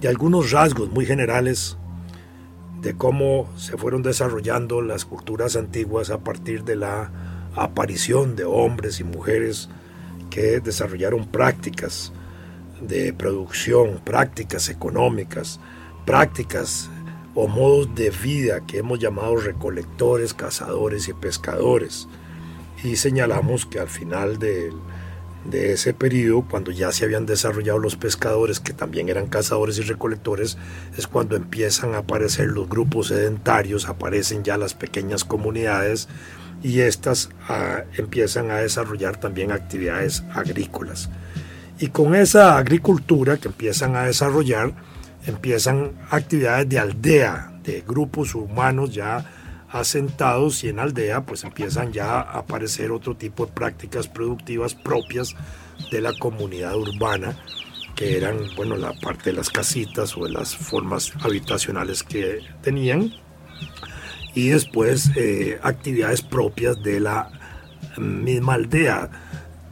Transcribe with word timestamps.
de 0.00 0.08
algunos 0.08 0.52
rasgos 0.52 0.90
muy 0.90 1.06
generales 1.06 1.76
de 2.80 2.94
cómo 2.94 3.48
se 3.56 3.76
fueron 3.76 4.02
desarrollando 4.02 4.82
las 4.82 5.04
culturas 5.04 5.56
antiguas 5.56 6.10
a 6.10 6.18
partir 6.18 6.64
de 6.64 6.76
la 6.76 7.10
aparición 7.56 8.36
de 8.36 8.44
hombres 8.44 9.00
y 9.00 9.04
mujeres 9.04 9.68
que 10.30 10.60
desarrollaron 10.60 11.26
prácticas 11.26 12.12
de 12.80 13.12
producción, 13.12 14.00
prácticas 14.04 14.68
económicas, 14.68 15.58
prácticas 16.06 16.88
o 17.34 17.48
modos 17.48 17.92
de 17.94 18.10
vida 18.10 18.64
que 18.66 18.78
hemos 18.78 19.00
llamado 19.00 19.36
recolectores, 19.36 20.34
cazadores 20.34 21.08
y 21.08 21.12
pescadores. 21.14 22.08
Y 22.84 22.96
señalamos 22.96 23.66
que 23.66 23.80
al 23.80 23.88
final 23.88 24.38
del 24.38 24.72
de 25.44 25.72
ese 25.72 25.94
periodo, 25.94 26.46
cuando 26.48 26.70
ya 26.70 26.92
se 26.92 27.04
habían 27.04 27.26
desarrollado 27.26 27.78
los 27.78 27.96
pescadores, 27.96 28.60
que 28.60 28.72
también 28.72 29.08
eran 29.08 29.26
cazadores 29.26 29.78
y 29.78 29.82
recolectores, 29.82 30.58
es 30.96 31.06
cuando 31.06 31.36
empiezan 31.36 31.94
a 31.94 31.98
aparecer 31.98 32.46
los 32.48 32.68
grupos 32.68 33.08
sedentarios, 33.08 33.88
aparecen 33.88 34.42
ya 34.44 34.58
las 34.58 34.74
pequeñas 34.74 35.24
comunidades 35.24 36.08
y 36.62 36.80
estas 36.80 37.30
ah, 37.48 37.84
empiezan 37.96 38.50
a 38.50 38.56
desarrollar 38.56 39.18
también 39.18 39.52
actividades 39.52 40.24
agrícolas. 40.34 41.08
Y 41.78 41.88
con 41.88 42.14
esa 42.14 42.58
agricultura 42.58 43.36
que 43.36 43.48
empiezan 43.48 43.94
a 43.94 44.02
desarrollar, 44.02 44.72
empiezan 45.26 45.92
actividades 46.10 46.68
de 46.68 46.78
aldea, 46.78 47.52
de 47.62 47.84
grupos 47.86 48.34
humanos 48.34 48.92
ya 48.92 49.37
asentados 49.70 50.64
y 50.64 50.68
en 50.68 50.78
aldea 50.78 51.22
pues 51.22 51.44
empiezan 51.44 51.92
ya 51.92 52.20
a 52.20 52.38
aparecer 52.38 52.90
otro 52.90 53.16
tipo 53.16 53.46
de 53.46 53.52
prácticas 53.52 54.08
productivas 54.08 54.74
propias 54.74 55.34
de 55.90 56.00
la 56.00 56.12
comunidad 56.18 56.76
urbana 56.76 57.36
que 57.94 58.16
eran 58.16 58.38
bueno 58.56 58.76
la 58.76 58.92
parte 58.92 59.30
de 59.30 59.36
las 59.36 59.50
casitas 59.50 60.16
o 60.16 60.24
de 60.24 60.30
las 60.30 60.56
formas 60.56 61.12
habitacionales 61.20 62.04
que 62.04 62.40
tenían. 62.62 63.12
Y 64.34 64.50
después 64.50 65.10
eh, 65.16 65.58
actividades 65.62 66.22
propias 66.22 66.80
de 66.80 67.00
la 67.00 67.28
misma 67.96 68.54
aldea 68.54 69.10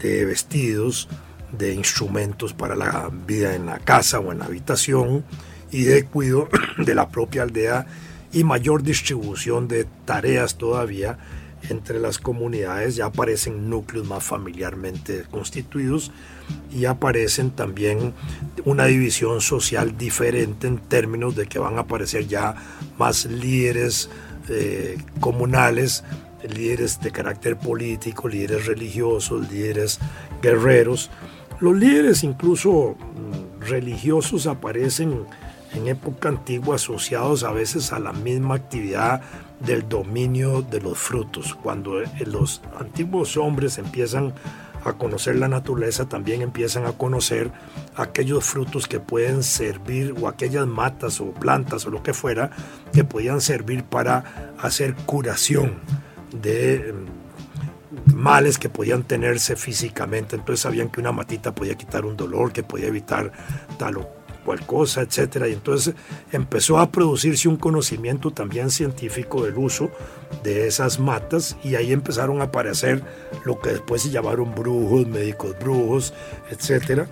de 0.01 0.25
vestidos 0.25 1.09
de 1.53 1.75
instrumentos 1.75 2.53
para 2.53 2.75
la 2.75 3.11
vida 3.27 3.55
en 3.55 3.67
la 3.67 3.79
casa 3.79 4.19
o 4.19 4.33
en 4.33 4.41
la 4.41 4.47
habitación 4.47 5.25
y 5.71 5.85
de 5.85 6.05
cuidado 6.05 6.49
de 6.79 6.95
la 6.97 7.09
propia 7.09 7.43
aldea 7.43 7.87
y 8.33 8.45
mayor 8.45 8.83
distribución 8.83 9.69
de 9.69 9.87
tareas 10.05 10.57
todavía 10.57 11.19
entre 11.69 11.99
las 11.99 12.19
comunidades, 12.19 12.97
ya 12.97 13.07
aparecen 13.07 13.69
núcleos 13.69 14.07
más 14.07 14.23
familiarmente 14.23 15.25
constituidos 15.31 16.13
y 16.73 16.85
aparecen 16.85 17.51
también 17.51 18.13
una 18.65 18.85
división 18.87 19.41
social 19.41 19.97
diferente 19.97 20.67
en 20.67 20.79
términos 20.79 21.35
de 21.35 21.47
que 21.47 21.59
van 21.59 21.77
a 21.77 21.81
aparecer 21.81 22.27
ya 22.29 22.55
más 22.99 23.27
líderes 23.27 24.09
eh, 24.49 24.99
comunales, 25.21 26.05
líderes 26.55 27.01
de 27.01 27.11
carácter 27.11 27.57
político, 27.57 28.29
líderes 28.29 28.67
religiosos, 28.67 29.51
líderes 29.51 29.99
guerreros. 30.43 31.11
Los 31.59 31.77
líderes 31.77 32.23
incluso 32.23 32.97
mm, 32.97 33.63
religiosos 33.63 34.47
aparecen 34.47 35.27
en 35.77 35.89
época 35.89 36.29
antigua 36.29 36.77
asociados 36.77 37.45
a 37.45 37.53
veces 37.53 37.93
a 37.93 37.99
la 37.99 38.13
misma 38.13 38.55
actividad 38.55 39.21
del 39.61 39.89
dominio 39.89 40.63
de 40.63 40.81
los 40.81 40.99
frutos. 40.99 41.55
Cuando 41.55 42.03
eh, 42.03 42.09
los 42.27 42.63
antiguos 42.79 43.37
hombres 43.37 43.79
empiezan 43.79 44.35
a 44.85 44.93
conocer 44.93 45.37
la 45.37 45.49
naturaleza, 45.49 46.09
también 46.09 46.43
empiezan 46.43 46.87
a 46.87 46.93
conocer 46.93 47.51
aquellos 47.97 48.45
frutos 48.45 48.87
que 48.87 49.01
pueden 49.01 49.43
servir 49.43 50.15
o 50.21 50.29
aquellas 50.29 50.67
matas 50.67 51.21
o 51.21 51.33
plantas 51.33 51.87
o 51.87 51.91
lo 51.91 52.03
que 52.03 52.15
fuera 52.15 52.51
que 52.93 53.03
podían 53.03 53.41
servir 53.41 53.85
para 53.85 54.55
hacer 54.59 54.95
curación 54.95 55.75
de 56.33 56.95
mm, 56.95 58.15
males 58.15 58.59
que 58.59 58.69
podían 58.69 59.03
tenerse 59.03 59.57
físicamente. 59.57 60.37
Entonces 60.37 60.61
sabían 60.61 60.89
que 60.89 61.01
una 61.01 61.13
matita 61.13 61.55
podía 61.55 61.75
quitar 61.75 62.05
un 62.05 62.17
dolor, 62.17 62.53
que 62.53 62.63
podía 62.63 62.87
evitar 62.87 63.33
tal 63.79 63.97
o 63.97 64.16
cual 64.47 64.65
cosa, 64.65 65.03
etcétera. 65.03 65.49
Y 65.49 65.53
entonces 65.53 65.95
empezó 66.33 66.79
a 66.79 66.91
producirse 66.91 67.49
un 67.49 67.57
conocimiento 67.57 68.31
también 68.31 68.71
científico 68.71 69.45
del 69.45 69.59
uso 69.59 69.91
de 70.43 70.69
esas 70.69 71.01
matas 71.01 71.57
y 71.65 71.75
ahí 71.75 71.93
empezaron 71.93 72.41
a 72.41 72.45
aparecer 72.45 73.03
lo 73.45 73.61
que 73.61 73.71
después 73.71 74.03
se 74.03 74.11
llamaron 74.11 74.55
brujos, 74.55 75.07
médicos 75.07 75.59
brujos, 75.59 76.15
etcétera, 76.51 77.09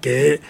que 0.00 0.40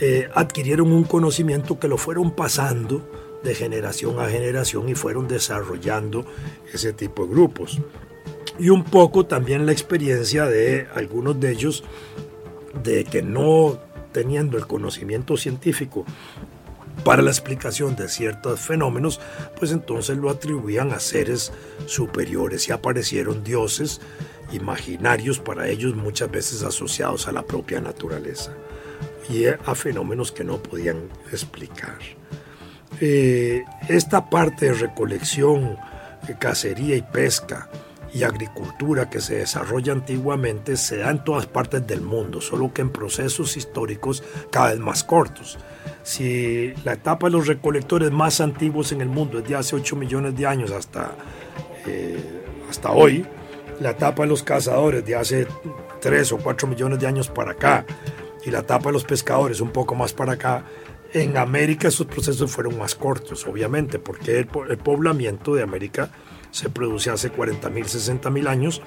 eh, 0.00 0.28
adquirieron 0.34 0.92
un 0.92 1.04
conocimiento 1.04 1.80
que 1.80 1.88
lo 1.88 1.96
fueron 1.96 2.32
pasando 2.32 3.10
de 3.42 3.54
generación 3.54 4.20
a 4.20 4.28
generación 4.28 4.88
y 4.88 4.94
fueron 4.94 5.26
desarrollando 5.26 6.26
ese 6.72 6.92
tipo 6.92 7.26
de 7.26 7.32
grupos. 7.32 7.80
Y 8.58 8.68
un 8.68 8.84
poco 8.84 9.26
también 9.26 9.66
la 9.66 9.72
experiencia 9.72 10.46
de 10.46 10.86
algunos 10.94 11.40
de 11.40 11.52
ellos 11.52 11.84
de 12.82 13.04
que 13.04 13.22
no 13.22 13.78
teniendo 14.16 14.56
el 14.56 14.66
conocimiento 14.66 15.36
científico 15.36 16.06
para 17.04 17.20
la 17.20 17.28
explicación 17.28 17.96
de 17.96 18.08
ciertos 18.08 18.58
fenómenos, 18.60 19.20
pues 19.58 19.72
entonces 19.72 20.16
lo 20.16 20.30
atribuían 20.30 20.90
a 20.92 21.00
seres 21.00 21.52
superiores 21.84 22.66
y 22.66 22.72
aparecieron 22.72 23.44
dioses 23.44 24.00
imaginarios 24.52 25.38
para 25.38 25.68
ellos 25.68 25.94
muchas 25.94 26.30
veces 26.30 26.62
asociados 26.62 27.28
a 27.28 27.32
la 27.32 27.42
propia 27.42 27.78
naturaleza 27.82 28.52
y 29.28 29.44
a 29.44 29.74
fenómenos 29.74 30.32
que 30.32 30.44
no 30.44 30.62
podían 30.62 31.10
explicar. 31.30 31.98
Eh, 33.02 33.64
esta 33.86 34.30
parte 34.30 34.64
de 34.64 34.72
recolección, 34.72 35.76
cacería 36.38 36.96
y 36.96 37.02
pesca, 37.02 37.68
y 38.12 38.22
agricultura 38.22 39.10
que 39.10 39.20
se 39.20 39.36
desarrolla 39.36 39.92
antiguamente 39.92 40.76
se 40.76 40.98
da 40.98 41.10
en 41.10 41.24
todas 41.24 41.46
partes 41.46 41.86
del 41.86 42.00
mundo, 42.00 42.40
solo 42.40 42.72
que 42.72 42.82
en 42.82 42.90
procesos 42.90 43.56
históricos 43.56 44.22
cada 44.50 44.70
vez 44.70 44.78
más 44.78 45.04
cortos. 45.04 45.58
Si 46.02 46.72
la 46.84 46.94
etapa 46.94 47.26
de 47.26 47.32
los 47.32 47.46
recolectores 47.46 48.10
más 48.10 48.40
antiguos 48.40 48.92
en 48.92 49.00
el 49.00 49.08
mundo 49.08 49.38
es 49.38 49.48
de 49.48 49.56
hace 49.56 49.76
8 49.76 49.96
millones 49.96 50.36
de 50.36 50.46
años 50.46 50.70
hasta, 50.70 51.12
eh, 51.86 52.42
hasta 52.70 52.92
hoy, 52.92 53.26
la 53.80 53.90
etapa 53.90 54.22
de 54.22 54.28
los 54.28 54.42
cazadores 54.42 55.04
de 55.04 55.16
hace 55.16 55.46
3 56.00 56.32
o 56.32 56.38
4 56.38 56.68
millones 56.68 56.98
de 56.98 57.06
años 57.06 57.28
para 57.28 57.52
acá 57.52 57.84
y 58.44 58.50
la 58.50 58.60
etapa 58.60 58.90
de 58.90 58.92
los 58.92 59.04
pescadores 59.04 59.60
un 59.60 59.70
poco 59.70 59.94
más 59.94 60.12
para 60.12 60.34
acá, 60.34 60.64
en 61.12 61.36
América 61.36 61.88
esos 61.88 62.06
procesos 62.06 62.50
fueron 62.50 62.78
más 62.78 62.94
cortos, 62.94 63.46
obviamente, 63.46 63.98
porque 63.98 64.38
el, 64.38 64.48
el 64.68 64.78
poblamiento 64.78 65.54
de 65.54 65.62
América 65.62 66.10
se 66.56 66.70
produce 66.70 67.10
hace 67.10 67.28
40 67.28 67.68
mil, 67.68 67.86
60 67.86 68.30
mil 68.30 68.48
años. 68.48 68.80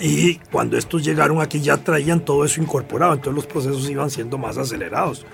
Y 0.00 0.36
cuando 0.50 0.78
estos 0.78 1.04
llegaron 1.04 1.40
aquí 1.40 1.60
ya 1.60 1.76
traían 1.76 2.24
todo 2.24 2.44
eso 2.44 2.62
incorporado, 2.62 3.12
entonces 3.12 3.34
los 3.34 3.46
procesos 3.46 3.90
iban 3.90 4.10
siendo 4.10 4.38
más 4.38 4.56
acelerados. 4.56 5.26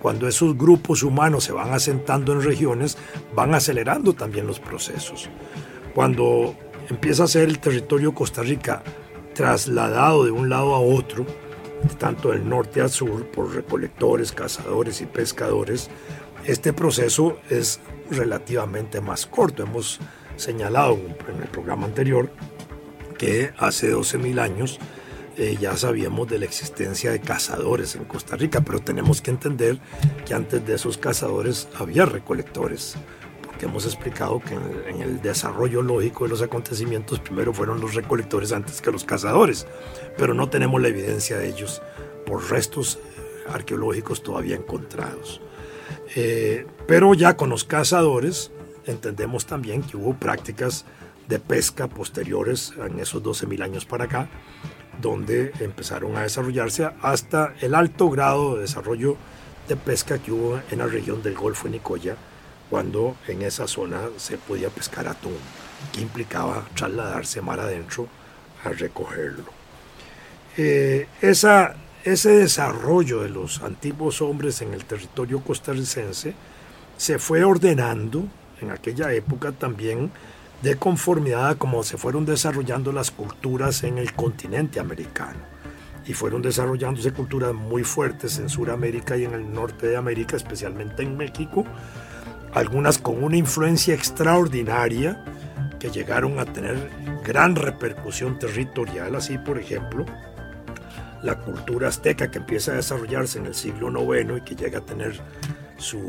Cuando 0.00 0.26
esos 0.26 0.56
grupos 0.56 1.02
humanos 1.02 1.44
se 1.44 1.52
van 1.52 1.72
asentando 1.72 2.32
en 2.32 2.42
regiones, 2.42 2.98
van 3.34 3.54
acelerando 3.54 4.14
también 4.14 4.46
los 4.46 4.58
procesos. 4.58 5.28
Cuando 5.94 6.56
empieza 6.90 7.24
a 7.24 7.28
ser 7.28 7.48
el 7.48 7.58
territorio 7.58 8.14
Costa 8.14 8.42
Rica 8.42 8.82
trasladado 9.34 10.24
de 10.24 10.30
un 10.32 10.48
lado 10.48 10.74
a 10.74 10.80
otro, 10.80 11.24
tanto 11.98 12.30
del 12.30 12.48
norte 12.48 12.80
al 12.80 12.90
sur, 12.90 13.26
por 13.26 13.54
recolectores, 13.54 14.32
cazadores 14.32 15.00
y 15.00 15.06
pescadores, 15.06 15.88
este 16.44 16.72
proceso 16.72 17.38
es 17.48 17.80
relativamente 18.10 19.00
más 19.00 19.26
corto. 19.26 19.62
Hemos 19.62 20.00
señalado 20.36 20.98
en 21.28 21.42
el 21.42 21.48
programa 21.48 21.86
anterior 21.86 22.30
que 23.18 23.52
hace 23.58 23.94
12.000 23.94 24.40
años 24.40 24.78
eh, 25.38 25.58
ya 25.60 25.76
sabíamos 25.76 26.28
de 26.28 26.38
la 26.38 26.46
existencia 26.46 27.10
de 27.10 27.20
cazadores 27.20 27.94
en 27.94 28.04
Costa 28.04 28.36
Rica, 28.36 28.62
pero 28.62 28.80
tenemos 28.80 29.20
que 29.20 29.30
entender 29.30 29.78
que 30.24 30.32
antes 30.32 30.66
de 30.66 30.74
esos 30.74 30.96
cazadores 30.96 31.68
había 31.78 32.06
recolectores, 32.06 32.96
porque 33.44 33.66
hemos 33.66 33.84
explicado 33.84 34.40
que 34.40 34.54
en 34.54 35.02
el, 35.02 35.20
desarrollo 35.20 35.82
lógico 35.82 36.24
de 36.24 36.30
los 36.30 36.40
acontecimientos 36.40 37.20
primero 37.20 37.52
fueron 37.52 37.82
los 37.82 37.94
recolectores 37.94 38.52
antes 38.52 38.80
que 38.80 38.90
los 38.90 39.04
cazadores, 39.04 39.66
pero 40.16 40.32
no 40.32 40.48
tenemos 40.48 40.80
la 40.80 40.88
evidencia 40.88 41.36
de 41.36 41.48
ellos 41.48 41.82
por 42.24 42.50
restos 42.50 42.98
arqueológicos 43.52 44.22
todavía 44.22 44.56
encontrados. 44.56 45.42
Eh, 46.14 46.66
pero 46.86 47.12
ya 47.12 47.36
con 47.36 47.50
los 47.50 47.64
cazadores 47.64 48.52
entendemos 48.86 49.46
también 49.46 49.82
que 49.82 49.96
hubo 49.96 50.14
prácticas 50.14 50.84
de 51.28 51.38
pesca 51.38 51.88
posteriores 51.88 52.72
en 52.78 53.00
esos 53.00 53.22
12.000 53.22 53.62
años 53.62 53.84
para 53.84 54.04
acá, 54.04 54.28
donde 55.00 55.52
empezaron 55.60 56.16
a 56.16 56.22
desarrollarse 56.22 56.88
hasta 57.02 57.54
el 57.60 57.74
alto 57.74 58.08
grado 58.08 58.54
de 58.54 58.62
desarrollo 58.62 59.16
de 59.68 59.76
pesca 59.76 60.18
que 60.18 60.32
hubo 60.32 60.60
en 60.70 60.78
la 60.78 60.86
región 60.86 61.22
del 61.22 61.34
Golfo 61.34 61.64
de 61.64 61.72
Nicoya, 61.72 62.16
cuando 62.70 63.16
en 63.28 63.42
esa 63.42 63.66
zona 63.66 64.00
se 64.16 64.38
podía 64.38 64.70
pescar 64.70 65.08
atún, 65.08 65.36
que 65.92 66.00
implicaba 66.00 66.66
trasladarse 66.74 67.40
mar 67.42 67.60
adentro 67.60 68.08
a 68.64 68.70
recogerlo. 68.70 69.44
Eh, 70.56 71.06
esa, 71.20 71.76
ese 72.04 72.30
desarrollo 72.30 73.22
de 73.22 73.28
los 73.28 73.62
antiguos 73.62 74.22
hombres 74.22 74.62
en 74.62 74.72
el 74.72 74.84
territorio 74.84 75.40
costarricense 75.40 76.34
se 76.96 77.18
fue 77.18 77.44
ordenando 77.44 78.26
en 78.60 78.70
aquella 78.70 79.12
época 79.12 79.52
también 79.52 80.10
de 80.62 80.76
conformidad 80.76 81.48
a 81.48 81.54
cómo 81.56 81.82
se 81.82 81.98
fueron 81.98 82.24
desarrollando 82.24 82.92
las 82.92 83.10
culturas 83.10 83.84
en 83.84 83.98
el 83.98 84.14
continente 84.14 84.80
americano. 84.80 85.40
Y 86.06 86.12
fueron 86.14 86.40
desarrollándose 86.40 87.12
culturas 87.12 87.52
muy 87.52 87.82
fuertes 87.82 88.38
en 88.38 88.48
Sudamérica 88.48 89.16
y 89.16 89.24
en 89.24 89.34
el 89.34 89.52
norte 89.52 89.88
de 89.88 89.96
América, 89.96 90.36
especialmente 90.36 91.02
en 91.02 91.16
México, 91.16 91.64
algunas 92.54 92.98
con 92.98 93.22
una 93.22 93.36
influencia 93.36 93.94
extraordinaria 93.94 95.24
que 95.78 95.90
llegaron 95.90 96.38
a 96.38 96.46
tener 96.46 96.90
gran 97.24 97.56
repercusión 97.56 98.38
territorial, 98.38 99.14
así 99.16 99.36
por 99.36 99.58
ejemplo, 99.58 100.06
la 101.22 101.38
cultura 101.40 101.88
azteca 101.88 102.30
que 102.30 102.38
empieza 102.38 102.72
a 102.72 102.76
desarrollarse 102.76 103.38
en 103.38 103.46
el 103.46 103.54
siglo 103.54 103.90
IX 103.90 104.38
y 104.38 104.40
que 104.42 104.54
llega 104.54 104.78
a 104.78 104.84
tener 104.86 105.20
su, 105.78 106.00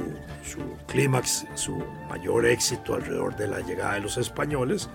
clímax, 0.87 1.45
su 1.55 1.77
mayor 2.09 2.45
éxito 2.45 2.95
alrededor 2.95 3.35
de 3.35 3.47
la 3.47 3.59
llegada 3.59 3.95
de 3.95 4.01
los 4.01 4.17
españoles 4.17 4.89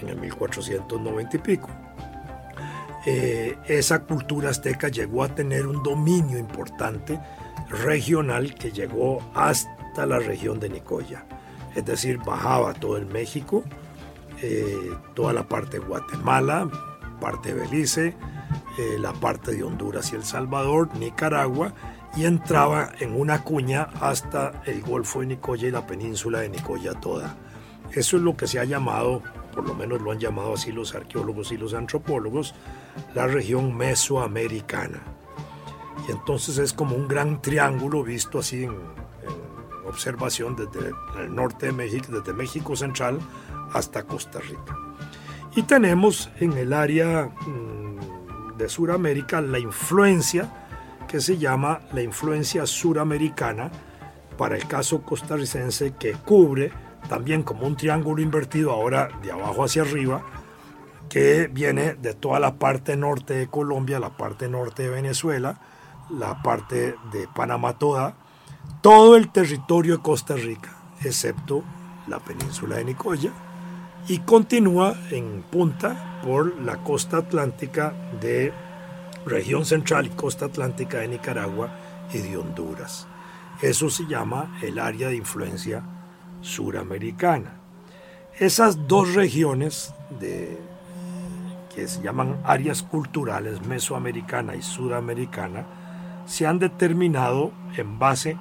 en 0.00 0.08
el 0.08 0.16
1490 0.16 1.36
y 1.36 1.40
pico. 1.40 1.68
Eh, 3.06 3.56
esa 3.66 4.00
cultura 4.04 4.50
azteca 4.50 4.88
llegó 4.88 5.24
a 5.24 5.34
tener 5.34 5.66
un 5.66 5.82
dominio 5.82 6.38
importante 6.38 7.20
regional 7.68 8.54
que 8.54 8.72
llegó 8.72 9.22
hasta 9.34 10.06
la 10.06 10.18
región 10.18 10.58
de 10.58 10.70
Nicoya. 10.70 11.26
Es 11.74 11.84
decir, 11.84 12.18
bajaba 12.18 12.72
todo 12.72 12.96
el 12.96 13.06
México, 13.06 13.64
eh, 14.40 14.90
toda 15.14 15.32
la 15.32 15.48
parte 15.48 15.78
de 15.78 15.86
Guatemala, 15.86 16.68
parte 17.20 17.52
de 17.52 17.60
Belice, 17.60 18.14
eh, 18.78 18.96
la 18.98 19.12
parte 19.12 19.52
de 19.52 19.62
Honduras 19.62 20.12
y 20.12 20.16
El 20.16 20.24
Salvador, 20.24 20.94
Nicaragua 20.96 21.74
y 22.16 22.24
entraba 22.24 22.92
en 23.00 23.18
una 23.18 23.42
cuña 23.42 23.88
hasta 24.00 24.62
el 24.66 24.82
Golfo 24.82 25.20
de 25.20 25.26
Nicoya 25.26 25.68
y 25.68 25.70
la 25.70 25.86
península 25.86 26.40
de 26.40 26.48
Nicoya 26.48 26.94
toda. 26.94 27.36
Eso 27.92 28.16
es 28.16 28.22
lo 28.22 28.36
que 28.36 28.46
se 28.46 28.58
ha 28.58 28.64
llamado, 28.64 29.22
por 29.52 29.66
lo 29.66 29.74
menos 29.74 30.00
lo 30.00 30.12
han 30.12 30.18
llamado 30.18 30.54
así 30.54 30.72
los 30.72 30.94
arqueólogos 30.94 31.52
y 31.52 31.56
los 31.56 31.74
antropólogos, 31.74 32.54
la 33.14 33.26
región 33.26 33.76
mesoamericana. 33.76 35.02
Y 36.06 36.12
entonces 36.12 36.58
es 36.58 36.72
como 36.72 36.96
un 36.96 37.08
gran 37.08 37.40
triángulo 37.40 38.02
visto 38.02 38.38
así 38.38 38.64
en, 38.64 38.94
observación 39.86 40.56
desde 40.56 40.92
el 41.20 41.34
norte 41.34 41.66
de 41.66 41.72
México, 41.72 42.06
desde 42.10 42.32
México 42.32 42.74
Central 42.74 43.20
hasta 43.72 44.02
Costa 44.04 44.40
Rica. 44.40 44.76
Y 45.54 45.62
tenemos 45.62 46.30
en 46.40 46.54
el 46.54 46.72
área 46.72 47.26
mm, 47.26 48.56
de 48.56 48.68
Sudamérica 48.68 49.40
la 49.40 49.58
influencia 49.58 50.63
que 51.14 51.20
se 51.20 51.38
llama 51.38 51.78
la 51.92 52.02
influencia 52.02 52.66
suramericana 52.66 53.70
para 54.36 54.56
el 54.56 54.66
caso 54.66 55.02
costarricense 55.02 55.94
que 55.94 56.14
cubre 56.14 56.72
también 57.08 57.44
como 57.44 57.68
un 57.68 57.76
triángulo 57.76 58.20
invertido 58.20 58.72
ahora 58.72 59.10
de 59.22 59.30
abajo 59.30 59.62
hacia 59.62 59.82
arriba 59.82 60.24
que 61.08 61.46
viene 61.46 61.94
de 61.94 62.14
toda 62.14 62.40
la 62.40 62.56
parte 62.56 62.96
norte 62.96 63.34
de 63.34 63.46
Colombia, 63.46 64.00
la 64.00 64.16
parte 64.16 64.48
norte 64.48 64.82
de 64.82 64.88
Venezuela, 64.88 65.60
la 66.10 66.42
parte 66.42 66.96
de 67.12 67.28
Panamá 67.32 67.78
toda, 67.78 68.16
todo 68.80 69.14
el 69.14 69.30
territorio 69.30 69.98
de 69.98 70.02
Costa 70.02 70.34
Rica, 70.34 70.76
excepto 71.04 71.62
la 72.08 72.18
península 72.18 72.78
de 72.78 72.86
Nicoya, 72.86 73.30
y 74.08 74.18
continúa 74.18 74.96
en 75.12 75.44
punta 75.44 76.20
por 76.24 76.60
la 76.60 76.78
costa 76.78 77.18
atlántica 77.18 77.94
de 78.20 78.52
región 79.26 79.64
central 79.64 80.06
y 80.06 80.10
costa 80.10 80.46
atlántica 80.46 80.98
de 80.98 81.08
Nicaragua 81.08 81.70
y 82.12 82.18
de 82.18 82.36
Honduras. 82.36 83.06
Eso 83.62 83.88
se 83.88 84.06
llama 84.06 84.58
el 84.62 84.78
área 84.78 85.08
de 85.08 85.16
influencia 85.16 85.82
suramericana. 86.40 87.60
Esas 88.38 88.88
dos 88.88 89.14
regiones 89.14 89.94
de, 90.20 90.58
que 91.74 91.88
se 91.88 92.02
llaman 92.02 92.40
áreas 92.44 92.82
culturales 92.82 93.64
mesoamericana 93.66 94.54
y 94.56 94.62
suramericana 94.62 95.66
se 96.26 96.46
han 96.46 96.58
determinado 96.58 97.52
en 97.76 97.98
base 97.98 98.36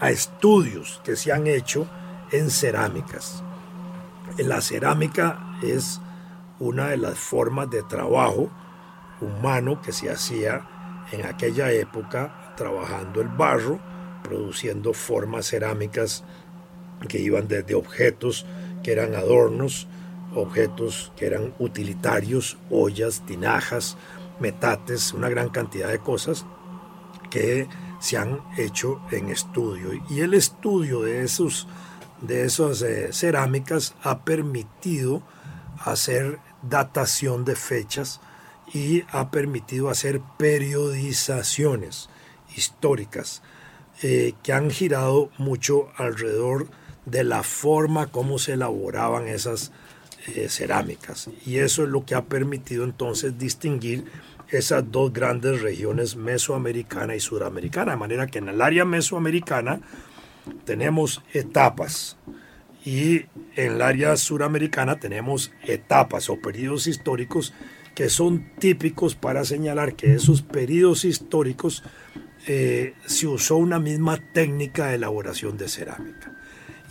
a 0.00 0.10
estudios 0.10 1.00
que 1.04 1.16
se 1.16 1.32
han 1.32 1.46
hecho 1.46 1.86
en 2.32 2.50
cerámicas. 2.50 3.42
La 4.38 4.60
cerámica 4.60 5.38
es 5.62 6.00
una 6.58 6.88
de 6.88 6.96
las 6.96 7.18
formas 7.18 7.70
de 7.70 7.82
trabajo 7.82 8.50
humano 9.20 9.80
que 9.80 9.92
se 9.92 10.10
hacía 10.10 10.66
en 11.12 11.26
aquella 11.26 11.70
época 11.72 12.54
trabajando 12.56 13.20
el 13.20 13.28
barro, 13.28 13.78
produciendo 14.22 14.92
formas 14.92 15.46
cerámicas 15.46 16.24
que 17.08 17.20
iban 17.20 17.48
desde 17.48 17.74
objetos 17.74 18.46
que 18.82 18.92
eran 18.92 19.14
adornos, 19.14 19.86
objetos 20.34 21.12
que 21.16 21.26
eran 21.26 21.54
utilitarios, 21.58 22.58
ollas, 22.70 23.24
tinajas, 23.26 23.96
metates, 24.40 25.12
una 25.12 25.28
gran 25.28 25.48
cantidad 25.50 25.88
de 25.88 25.98
cosas 25.98 26.44
que 27.30 27.68
se 28.00 28.18
han 28.18 28.40
hecho 28.56 29.00
en 29.10 29.30
estudio. 29.30 29.90
Y 30.10 30.20
el 30.20 30.34
estudio 30.34 31.02
de, 31.02 31.24
esos, 31.24 31.66
de 32.20 32.44
esas 32.44 32.82
eh, 32.82 33.12
cerámicas 33.12 33.94
ha 34.02 34.24
permitido 34.24 35.22
hacer 35.78 36.38
datación 36.62 37.44
de 37.44 37.56
fechas 37.56 38.20
y 38.74 39.04
ha 39.12 39.30
permitido 39.30 39.88
hacer 39.88 40.20
periodizaciones 40.36 42.10
históricas 42.56 43.40
eh, 44.02 44.34
que 44.42 44.52
han 44.52 44.70
girado 44.70 45.30
mucho 45.38 45.88
alrededor 45.96 46.66
de 47.06 47.22
la 47.22 47.44
forma 47.44 48.08
como 48.08 48.38
se 48.38 48.54
elaboraban 48.54 49.28
esas 49.28 49.70
eh, 50.34 50.48
cerámicas. 50.48 51.30
Y 51.46 51.58
eso 51.58 51.84
es 51.84 51.88
lo 51.88 52.04
que 52.04 52.16
ha 52.16 52.24
permitido 52.24 52.84
entonces 52.84 53.38
distinguir 53.38 54.04
esas 54.48 54.90
dos 54.90 55.12
grandes 55.12 55.62
regiones, 55.62 56.16
mesoamericana 56.16 57.14
y 57.14 57.20
sudamericana. 57.20 57.92
De 57.92 57.98
manera 57.98 58.26
que 58.26 58.38
en 58.38 58.48
el 58.48 58.60
área 58.60 58.84
mesoamericana 58.84 59.80
tenemos 60.64 61.22
etapas 61.32 62.16
y 62.84 63.26
en 63.56 63.74
el 63.74 63.82
área 63.82 64.16
suramericana 64.16 64.98
tenemos 64.98 65.52
etapas 65.62 66.28
o 66.28 66.40
periodos 66.40 66.86
históricos 66.88 67.54
que 67.94 68.08
son 68.08 68.50
típicos 68.58 69.14
para 69.14 69.44
señalar 69.44 69.94
que 69.94 70.14
esos 70.14 70.42
periodos 70.42 71.04
históricos 71.04 71.82
eh, 72.46 72.94
se 73.06 73.26
usó 73.26 73.56
una 73.56 73.78
misma 73.78 74.18
técnica 74.32 74.88
de 74.88 74.96
elaboración 74.96 75.56
de 75.56 75.68
cerámica. 75.68 76.32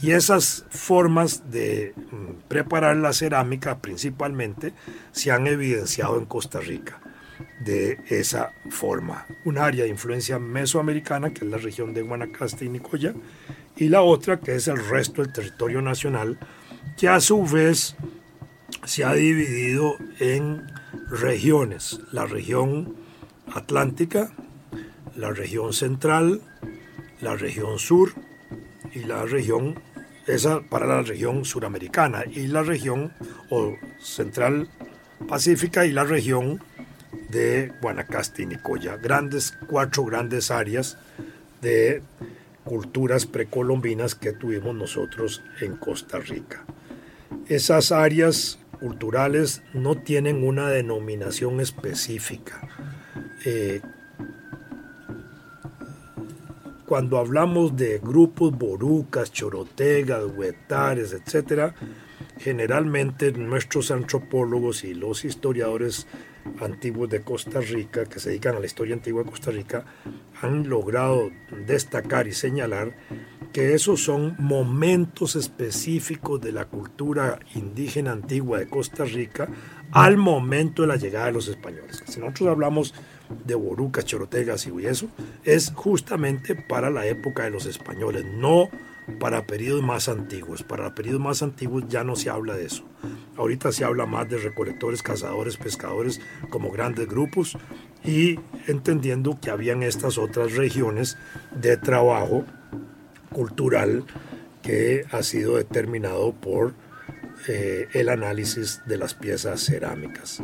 Y 0.01 0.11
esas 0.11 0.65
formas 0.69 1.51
de 1.51 1.93
mm, 1.95 2.47
preparar 2.47 2.97
la 2.97 3.13
cerámica 3.13 3.79
principalmente 3.79 4.73
se 5.11 5.31
han 5.31 5.47
evidenciado 5.47 6.17
en 6.17 6.25
Costa 6.25 6.59
Rica 6.59 6.99
de 7.59 7.99
esa 8.09 8.51
forma. 8.69 9.25
Un 9.45 9.57
área 9.57 9.83
de 9.83 9.89
influencia 9.89 10.39
mesoamericana, 10.39 11.33
que 11.33 11.45
es 11.45 11.51
la 11.51 11.57
región 11.57 11.93
de 11.93 12.01
Guanacaste 12.01 12.65
y 12.65 12.69
Nicoya, 12.69 13.13
y 13.75 13.89
la 13.89 14.01
otra, 14.01 14.39
que 14.39 14.55
es 14.55 14.67
el 14.67 14.83
resto 14.87 15.21
del 15.21 15.33
territorio 15.33 15.81
nacional, 15.81 16.37
que 16.97 17.07
a 17.07 17.19
su 17.19 17.43
vez 17.45 17.95
se 18.85 19.03
ha 19.03 19.13
dividido 19.13 19.97
en 20.19 20.63
regiones, 21.09 21.99
la 22.11 22.25
región 22.25 22.95
atlántica, 23.53 24.31
la 25.15 25.31
región 25.31 25.73
central, 25.73 26.41
la 27.21 27.35
región 27.35 27.79
sur 27.79 28.13
y 28.93 28.99
la 28.99 29.25
región, 29.25 29.79
esa 30.27 30.61
para 30.61 30.87
la 30.87 31.01
región 31.01 31.45
suramericana 31.45 32.23
y 32.29 32.47
la 32.47 32.63
región 32.63 33.13
o 33.49 33.75
central 33.99 34.69
pacífica 35.27 35.85
y 35.85 35.91
la 35.91 36.03
región 36.03 36.61
de 37.29 37.71
Guanacaste 37.81 38.43
y 38.43 38.45
Nicoya. 38.45 38.97
Grandes, 38.97 39.57
cuatro 39.67 40.05
grandes 40.05 40.51
áreas 40.51 40.97
de 41.61 42.01
culturas 42.63 43.25
precolombinas 43.25 44.15
que 44.15 44.33
tuvimos 44.33 44.75
nosotros 44.75 45.41
en 45.61 45.75
Costa 45.75 46.19
Rica. 46.19 46.63
Esas 47.47 47.91
áreas 47.91 48.59
culturales 48.83 49.63
no 49.73 49.95
tienen 49.95 50.45
una 50.45 50.67
denominación 50.67 51.61
específica. 51.61 52.67
Eh, 53.45 53.79
cuando 56.85 57.17
hablamos 57.17 57.77
de 57.77 57.99
grupos 57.99 58.51
borucas, 58.51 59.31
chorotegas, 59.31 60.25
huetares, 60.35 61.13
etc., 61.13 61.73
generalmente 62.37 63.31
nuestros 63.31 63.89
antropólogos 63.89 64.83
y 64.83 64.93
los 64.93 65.23
historiadores 65.23 66.05
antiguos 66.59 67.09
de 67.09 67.21
Costa 67.21 67.61
Rica, 67.61 68.03
que 68.03 68.19
se 68.19 68.31
dedican 68.31 68.57
a 68.57 68.59
la 68.59 68.65
historia 68.65 68.95
antigua 68.95 69.23
de 69.23 69.29
Costa 69.29 69.51
Rica, 69.51 69.85
han 70.41 70.67
logrado 70.67 71.31
destacar 71.65 72.27
y 72.27 72.33
señalar 72.33 72.93
que 73.53 73.75
esos 73.75 74.03
son 74.03 74.35
momentos 74.39 75.35
específicos 75.35 76.41
de 76.41 76.51
la 76.51 76.65
cultura 76.65 77.39
indígena 77.53 78.11
antigua 78.11 78.57
de 78.57 78.67
Costa 78.67 79.05
Rica 79.05 79.47
al 79.91 80.17
momento 80.17 80.81
de 80.81 80.87
la 80.87 80.95
llegada 80.95 81.27
de 81.27 81.33
los 81.33 81.47
españoles. 81.47 82.03
Si 82.07 82.19
nosotros 82.19 82.49
hablamos 82.49 82.95
de 83.45 83.53
borucas, 83.53 84.05
chorotegas 84.05 84.65
y 84.65 84.85
eso, 84.87 85.07
es 85.43 85.71
justamente 85.75 86.55
para 86.55 86.89
la 86.89 87.05
época 87.05 87.43
de 87.43 87.51
los 87.51 87.67
españoles, 87.67 88.25
no 88.25 88.69
para 89.19 89.45
periodos 89.45 89.83
más 89.83 90.09
antiguos. 90.09 90.63
Para 90.63 90.95
periodos 90.95 91.21
más 91.21 91.43
antiguos 91.43 91.83
ya 91.87 92.03
no 92.03 92.15
se 92.15 92.31
habla 92.31 92.55
de 92.55 92.65
eso. 92.65 92.83
Ahorita 93.37 93.71
se 93.71 93.85
habla 93.85 94.07
más 94.07 94.27
de 94.29 94.37
recolectores, 94.37 95.03
cazadores, 95.03 95.57
pescadores 95.57 96.21
como 96.49 96.71
grandes 96.71 97.07
grupos 97.07 97.55
y 98.03 98.39
entendiendo 98.67 99.39
que 99.39 99.51
habían 99.51 99.83
estas 99.83 100.17
otras 100.17 100.53
regiones 100.53 101.17
de 101.55 101.77
trabajo 101.77 102.45
cultural 103.33 104.05
que 104.61 105.05
ha 105.11 105.21
sido 105.23 105.57
determinado 105.57 106.33
por 106.33 106.73
eh, 107.47 107.89
el 107.93 108.09
análisis 108.09 108.81
de 108.85 108.97
las 108.97 109.13
piezas 109.13 109.61
cerámicas. 109.61 110.41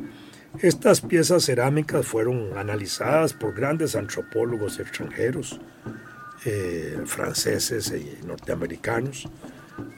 Estas 0.61 1.01
piezas 1.01 1.45
cerámicas 1.45 2.05
fueron 2.05 2.57
analizadas 2.57 3.33
por 3.33 3.53
grandes 3.53 3.95
antropólogos 3.95 4.79
extranjeros, 4.79 5.61
eh, 6.45 6.99
franceses 7.05 7.93
y 7.93 8.25
norteamericanos. 8.25 9.29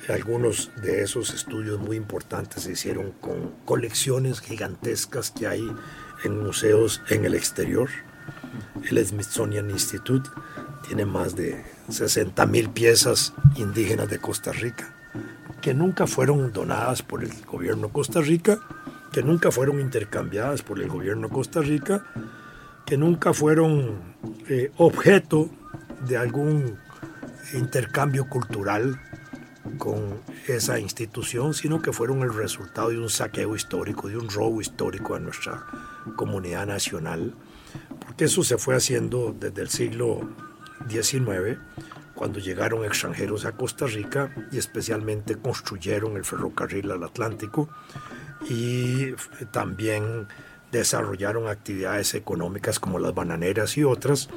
Algunos 0.10 0.72
de 0.84 1.02
esos 1.02 1.34
estudios 1.34 1.80
muy 1.80 1.98
importantes 1.98 2.64
se 2.64 2.74
hicieron 2.74 3.12
con 3.14 3.52
colecciones 3.66 4.42
gigantescas 4.42 5.32
que 5.32 5.48
hay 5.48 5.66
en 6.24 6.44
museos 6.44 7.02
en 7.10 7.26
el 7.26 7.34
exterior. 7.34 7.90
El 8.90 9.04
Smithsonian 9.04 9.70
Institute 9.72 10.30
tiene 10.86 11.06
más 11.06 11.36
de 11.36 11.64
60 11.92 12.46
mil 12.46 12.70
piezas 12.70 13.34
indígenas 13.56 14.10
de 14.10 14.20
Costa 14.20 14.52
Rica 14.52 14.96
que 15.62 15.74
nunca 15.74 16.08
fueron 16.08 16.52
donadas 16.52 17.04
por 17.04 17.24
el 17.24 17.32
gobierno 17.46 17.88
de 17.88 17.94
Costa 17.94 18.20
Rica, 18.20 18.60
que 19.12 19.22
nunca 19.22 19.52
fueron 19.52 19.80
intercambiadas 19.80 20.64
por 20.64 20.80
el 20.80 20.90
gobierno 20.90 21.28
de 21.28 21.34
Costa 21.34 21.62
Rica, 21.62 22.04
que 22.86 22.98
nunca 22.98 23.32
fueron 23.34 24.00
eh, 24.50 24.72
objeto 24.78 25.50
de 26.08 26.18
algún 26.18 26.78
intercambio 27.54 28.28
cultural 28.28 29.00
con 29.78 30.20
esa 30.48 30.80
institución, 30.80 31.54
sino 31.54 31.82
que 31.82 31.94
fueron 31.94 32.24
el 32.24 32.34
resultado 32.34 32.90
de 32.90 32.98
un 32.98 33.10
saqueo 33.10 33.56
histórico, 33.56 34.08
de 34.08 34.18
un 34.18 34.30
robo 34.30 34.60
histórico 34.62 35.14
a 35.14 35.20
nuestra 35.20 35.64
comunidad 36.16 36.66
nacional, 36.66 37.36
porque 38.00 38.26
eso 38.26 38.44
se 38.44 38.58
fue 38.58 38.76
haciendo 38.76 39.36
desde 39.40 39.62
el 39.62 39.70
siglo 39.70 40.28
Cuando 42.16 42.40
llegaron 42.40 42.86
extranjeros 42.86 43.46
a 43.46 43.54
Costa 43.54 43.88
Rica 43.88 44.30
y 44.52 44.58
especialmente 44.58 45.36
construyeron 45.36 46.18
el 46.18 46.26
ferrocarril 46.26 46.92
al 46.92 47.04
Atlántico 47.04 47.70
y 48.50 49.14
también 49.52 50.28
desarrollaron 50.72 51.48
actividades 51.48 52.14
económicas 52.14 52.80
como 52.80 53.00
las 53.00 53.14
bananeras 53.14 53.78
y 53.78 53.84
otras 53.84 54.30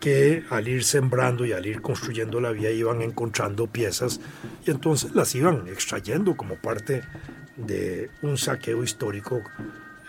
que 0.00 0.44
al 0.50 0.66
ir 0.66 0.82
sembrando 0.82 1.44
y 1.44 1.52
al 1.52 1.66
ir 1.66 1.82
construyendo 1.82 2.40
la 2.40 2.50
vía 2.50 2.70
iban 2.70 3.02
encontrando 3.02 3.66
piezas 3.66 4.20
y 4.66 4.70
entonces 4.70 5.14
las 5.14 5.34
iban 5.34 5.68
extrayendo 5.68 6.36
como 6.36 6.56
parte 6.56 7.02
de 7.56 8.10
un 8.22 8.38
saqueo 8.38 8.82
histórico 8.82 9.42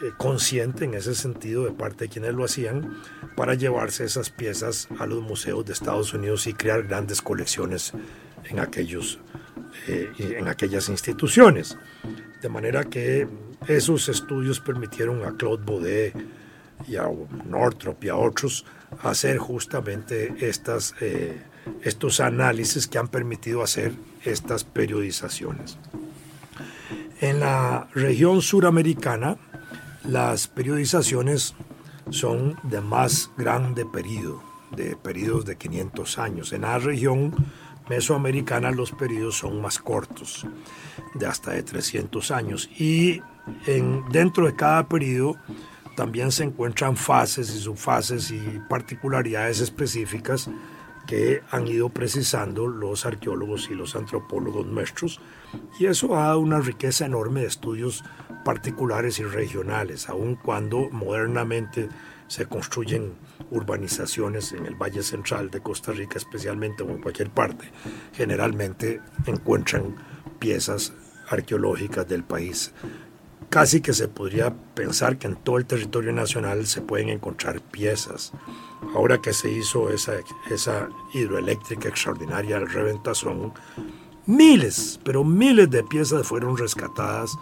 eh, 0.02 0.12
consciente 0.18 0.86
en 0.86 0.94
ese 0.94 1.14
sentido 1.14 1.66
de 1.66 1.72
parte 1.72 2.06
de 2.06 2.10
quienes 2.10 2.34
lo 2.34 2.44
hacían 2.44 2.98
para 3.36 3.54
llevarse 3.54 4.04
esas 4.04 4.30
piezas 4.30 4.88
a 5.00 5.06
los 5.06 5.22
museos 5.22 5.66
de 5.66 5.74
Estados 5.74 6.14
Unidos 6.14 6.48
y 6.48 6.54
crear 6.54 6.84
grandes 6.84 7.22
colecciones 7.22 7.94
en, 8.46 8.60
aquellos, 8.60 9.20
eh, 9.88 10.12
en 10.18 10.48
aquellas 10.48 10.90
instituciones. 10.90 11.78
De 12.42 12.50
manera 12.50 12.84
que 12.86 13.28
esos 13.68 14.10
estudios 14.10 14.60
permitieron 14.60 15.24
a 15.24 15.38
Claude 15.38 15.64
Baudet 15.64 16.16
y 16.88 16.96
a 16.96 17.08
Northrop 17.46 18.04
y 18.04 18.10
a 18.10 18.16
otros 18.16 18.66
hacer 19.04 19.38
justamente 19.38 20.34
estas, 20.40 20.96
eh, 21.02 21.42
estos 21.84 22.20
análisis 22.20 22.88
que 22.88 22.98
han 22.98 23.08
permitido 23.08 23.62
hacer 23.62 23.94
estas 24.24 24.64
periodizaciones. 24.64 25.78
En 27.20 27.40
la 27.40 27.88
región 27.94 28.42
suramericana, 28.42 29.38
las 30.04 30.48
periodizaciones 30.48 31.54
son 32.10 32.58
de 32.64 32.82
más 32.82 33.32
grande 33.38 33.86
periodo, 33.86 34.42
de 34.76 34.96
periodos 34.96 35.46
de 35.46 35.58
500 35.58 36.18
años. 36.20 36.54
En 36.54 36.62
la 36.62 36.78
región 36.80 37.34
mesoamericana 37.90 38.72
los 38.72 38.92
periodos 38.92 39.38
son 39.38 39.62
más 39.62 39.80
cortos, 39.80 40.46
de 41.14 41.26
hasta 41.26 41.52
de 41.52 41.64
300 41.64 42.32
años. 42.32 42.70
Y 42.78 43.22
en, 43.68 44.08
dentro 44.10 44.46
de 44.46 44.56
cada 44.56 44.88
periodo 44.88 45.36
también 45.96 46.32
se 46.32 46.44
encuentran 46.44 46.96
fases 46.96 47.54
y 47.54 47.60
subfases 47.60 48.32
y 48.32 48.40
particularidades 48.70 49.60
específicas 49.60 50.50
que 51.08 51.42
han 51.52 51.68
ido 51.68 51.90
precisando 51.90 52.68
los 52.68 53.06
arqueólogos 53.06 53.70
y 53.70 53.76
los 53.76 53.96
antropólogos 53.96 54.66
nuestros 54.66 55.20
y 55.80 55.86
eso 55.86 56.16
ha 56.16 56.28
dado 56.28 56.40
una 56.40 56.60
riqueza 56.60 57.06
enorme 57.06 57.42
de 57.42 57.48
estudios 57.48 58.04
particulares 58.46 59.20
y 59.20 59.24
regionales, 59.24 60.10
aun 60.10 60.36
cuando 60.36 60.90
modernamente 60.90 61.90
se 62.28 62.46
construyen 62.46 63.14
urbanizaciones 63.50 64.54
en 64.54 64.66
el 64.66 64.76
Valle 64.76 65.04
Central 65.04 65.52
de 65.52 65.62
Costa 65.62 65.92
Rica, 65.92 66.18
especialmente 66.18 66.84
o 66.84 66.90
en 66.90 67.02
cualquier 67.02 67.30
parte, 67.30 67.70
generalmente 68.14 69.02
encuentran 69.26 69.96
piezas 70.40 70.94
arqueológicas 71.30 72.08
del 72.08 72.24
país. 72.24 72.74
Casi 73.52 73.82
que 73.82 73.92
se 73.92 74.08
podría 74.08 74.56
pensar 74.76 75.18
que 75.18 75.28
en 75.28 75.36
todo 75.36 75.58
el 75.58 75.66
territorio 75.66 76.14
nacional 76.14 76.66
se 76.68 76.80
pueden 76.80 77.10
encontrar 77.10 77.60
piezas. 77.60 78.32
Ahora 78.96 79.18
que 79.22 79.34
se 79.34 79.52
hizo 79.52 79.90
esa, 79.90 80.88
hidroeléctrica 81.14 81.90
extraordinaria, 81.90 82.56
el 82.56 82.70
Reventazón, 82.70 83.52
miles, 84.26 85.02
pero 85.04 85.26
miles 85.26 85.70
de 85.70 85.84
piezas 85.84 86.26
fueron 86.26 86.56
rescatadas 86.56 87.38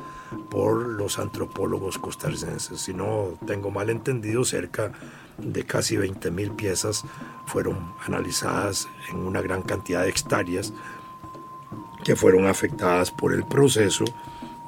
por 0.50 0.80
los 0.80 1.20
antropólogos 1.20 2.00
costarricenses. 2.00 2.82
Si 2.82 2.92
no 2.92 3.38
tengo 3.46 3.70
mal 3.70 3.92
entendido, 3.92 4.44
cerca 4.46 4.92
de 5.38 5.63
casi 5.63 5.96
20 5.96 6.32
mil 6.32 6.50
piezas 6.54 7.04
fueron 7.46 7.94
analizadas 8.04 8.88
en 9.12 9.18
una 9.18 9.44
gran 9.44 9.62
cantidad 9.62 10.01
de 10.01 10.10
hectáreas 10.10 10.74
que 12.04 12.16
fueron 12.16 12.48
afectadas 12.48 13.12
por 13.12 13.32
el 13.32 13.46
proceso 13.46 14.06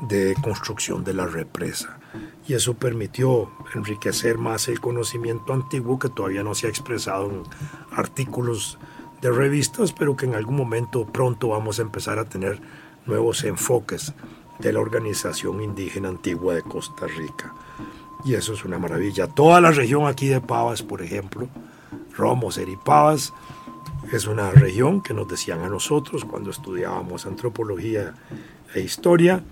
de 0.01 0.35
construcción 0.41 1.03
de 1.03 1.13
la 1.13 1.25
represa. 1.25 1.99
Y 2.47 2.53
eso 2.53 2.73
permitió 2.73 3.51
enriquecer 3.75 4.37
más 4.37 4.67
el 4.67 4.81
conocimiento 4.81 5.53
antiguo 5.53 5.99
que 5.99 6.09
todavía 6.09 6.43
no 6.43 6.55
se 6.55 6.67
ha 6.67 6.69
expresado 6.69 7.29
en 7.29 7.43
artículos 7.91 8.77
de 9.21 9.31
revistas, 9.31 9.93
pero 9.93 10.15
que 10.15 10.25
en 10.25 10.35
algún 10.35 10.55
momento 10.55 11.05
pronto 11.05 11.49
vamos 11.49 11.79
a 11.79 11.83
empezar 11.83 12.19
a 12.19 12.25
tener 12.25 12.59
nuevos 13.05 13.43
enfoques 13.43 14.13
de 14.59 14.73
la 14.73 14.79
organización 14.79 15.61
indígena 15.61 16.09
antigua 16.09 16.55
de 16.55 16.63
Costa 16.63 17.07
Rica. 17.07 17.53
Y 18.23 18.35
eso 18.35 18.53
es 18.53 18.65
una 18.65 18.77
maravilla. 18.77 19.27
Toda 19.27 19.61
la 19.61 19.71
región 19.71 20.07
aquí 20.07 20.27
de 20.27 20.41
Pavas, 20.41 20.83
por 20.83 21.01
ejemplo, 21.01 21.47
Romo, 22.15 22.51
Seripavas, 22.51 23.33
es 24.11 24.27
una 24.27 24.51
región 24.51 25.01
que 25.01 25.13
nos 25.13 25.27
decían 25.27 25.61
a 25.61 25.69
nosotros 25.69 26.25
cuando 26.25 26.51
estudiábamos 26.51 27.25
antropología 27.25 28.13
e 28.73 28.81
historia, 28.81 29.43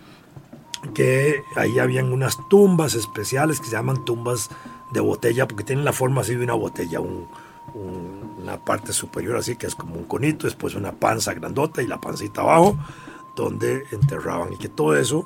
que 0.93 1.43
ahí 1.55 1.79
habían 1.79 2.12
unas 2.12 2.48
tumbas 2.50 2.95
especiales 2.95 3.59
que 3.59 3.67
se 3.67 3.74
llaman 3.74 4.05
tumbas 4.05 4.50
de 4.91 5.00
botella, 5.00 5.48
porque 5.48 5.63
tienen 5.63 5.86
la 5.86 5.93
forma 5.93 6.21
así 6.21 6.36
de 6.36 6.43
una 6.43 6.53
botella, 6.53 7.00
un, 7.00 7.27
una 8.41 8.57
parte 8.57 8.93
superior 8.93 9.38
así 9.38 9.55
que 9.55 9.67
es 9.67 9.75
como 9.75 9.95
un 9.95 10.05
conito, 10.05 10.48
después 10.48 10.75
una 10.75 10.93
panza 10.93 11.33
grandota 11.33 11.81
y 11.81 11.88
la 11.88 12.01
pancita 12.01 12.41
abajo, 12.41 12.77
donde 13.36 13.86
enterraban. 13.91 14.53
Y 14.53 14.57
que 14.57 14.69
todo 14.69 14.95
eso, 14.95 15.25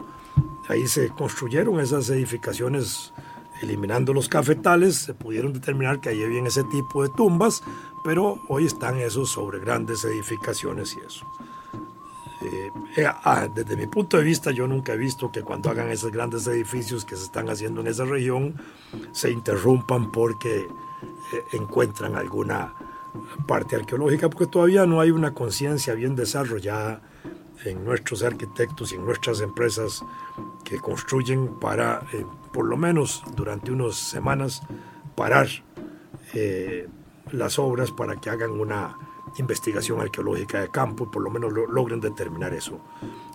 ahí 0.68 0.88
se 0.88 1.10
construyeron 1.10 1.80
esas 1.80 2.10
edificaciones, 2.10 3.14
eliminando 3.62 4.14
los 4.14 4.28
cafetales, 4.28 4.96
se 4.96 5.14
pudieron 5.14 5.54
determinar 5.54 6.02
que 6.02 6.10
ahí 6.10 6.24
había 6.24 6.44
ese 6.44 6.64
tipo 6.66 7.04
de 7.04 7.10
tumbas, 7.10 7.64
pero 8.04 8.40
hoy 8.50 8.66
están 8.66 9.00
esos 9.00 9.30
sobre 9.30 9.60
grandes 9.60 10.04
edificaciones 10.04 10.98
y 10.98 11.06
eso. 11.06 11.26
Eh, 12.44 12.72
eh, 12.98 13.06
ah, 13.08 13.48
desde 13.54 13.78
mi 13.78 13.88
punto 13.88 14.18
de 14.18 14.24
vista, 14.24 14.52
yo 14.52 14.68
nunca 14.68 14.94
he 14.94 14.98
visto 14.98 15.32
que 15.32 15.42
cuando 15.42 15.70
hagan 15.70 15.90
esos 15.90 16.12
grandes 16.12 16.46
edificios 16.48 17.06
que 17.06 17.16
se 17.16 17.24
están 17.24 17.50
haciendo 17.50 17.82
en 17.82 17.88
esa 17.88 18.04
región, 18.04 18.56
se 19.14 19.32
interrumpan 19.32 20.12
porque 20.12 20.58
eh, 20.60 21.44
encuentran 21.54 22.16
alguna 22.16 22.74
parte 23.48 23.78
arqueológica, 23.78 24.30
porque 24.30 24.48
todavía 24.48 24.86
no 24.86 25.00
hay 25.00 25.12
una 25.12 25.34
conciencia 25.34 25.94
bien 25.94 26.16
desarrollada 26.16 27.02
en 27.64 27.86
nuestros 27.86 28.24
arquitectos 28.24 28.92
y 28.92 28.96
en 28.96 29.06
nuestras 29.06 29.40
empresas 29.40 30.04
que 30.66 30.80
construyen 30.80 31.60
para, 31.60 32.02
eh, 32.12 32.26
por 32.52 32.66
lo 32.66 32.76
menos 32.76 33.24
durante 33.36 33.72
unas 33.72 33.96
semanas, 33.96 34.62
parar 35.16 35.48
las 37.32 37.60
obras 37.60 37.92
para 37.92 38.16
que 38.16 38.32
hagan 38.32 38.52
una 38.52 38.98
investigación 39.38 40.00
arqueológica 40.00 40.62
de 40.62 40.70
campo 40.70 41.06
y 41.06 41.08
por 41.08 41.22
lo 41.22 41.30
menos 41.30 41.54
logren 41.54 42.00
determinar 42.00 42.54
eso. 42.54 42.80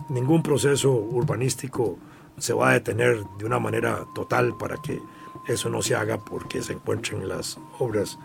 Ningún 0.09 0.41
proceso 0.43 0.91
urbanístico 0.91 1.97
se 2.37 2.53
va 2.53 2.69
a 2.69 2.73
detener 2.73 3.25
de 3.37 3.45
una 3.45 3.59
manera 3.59 4.05
total 4.15 4.57
para 4.57 4.77
que 4.77 5.01
eso 5.47 5.69
no 5.69 5.81
se 5.81 5.95
haga 5.95 6.17
porque 6.17 6.61
se 6.61 6.73
encuentren 6.73 7.27
las 7.27 7.59
obras 7.79 8.17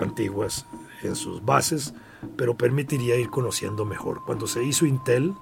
antiguas 0.00 0.66
en 1.02 1.14
sus 1.14 1.44
bases, 1.44 1.94
pero 2.36 2.56
permitiría 2.56 3.16
ir 3.16 3.28
conociendo 3.30 3.84
mejor. 3.84 4.22
Cuando 4.24 4.46
se 4.46 4.64
hizo 4.64 4.86
Intel, 4.86 5.34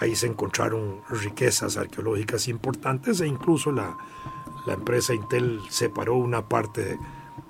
ahí 0.00 0.16
se 0.16 0.26
encontraron 0.26 1.02
riquezas 1.08 1.76
arqueológicas 1.76 2.48
importantes 2.48 3.20
e 3.20 3.26
incluso 3.26 3.70
la, 3.72 3.96
la 4.66 4.74
empresa 4.74 5.14
Intel 5.14 5.60
separó 5.68 6.16
una 6.16 6.48
parte 6.48 6.84
de, 6.84 6.98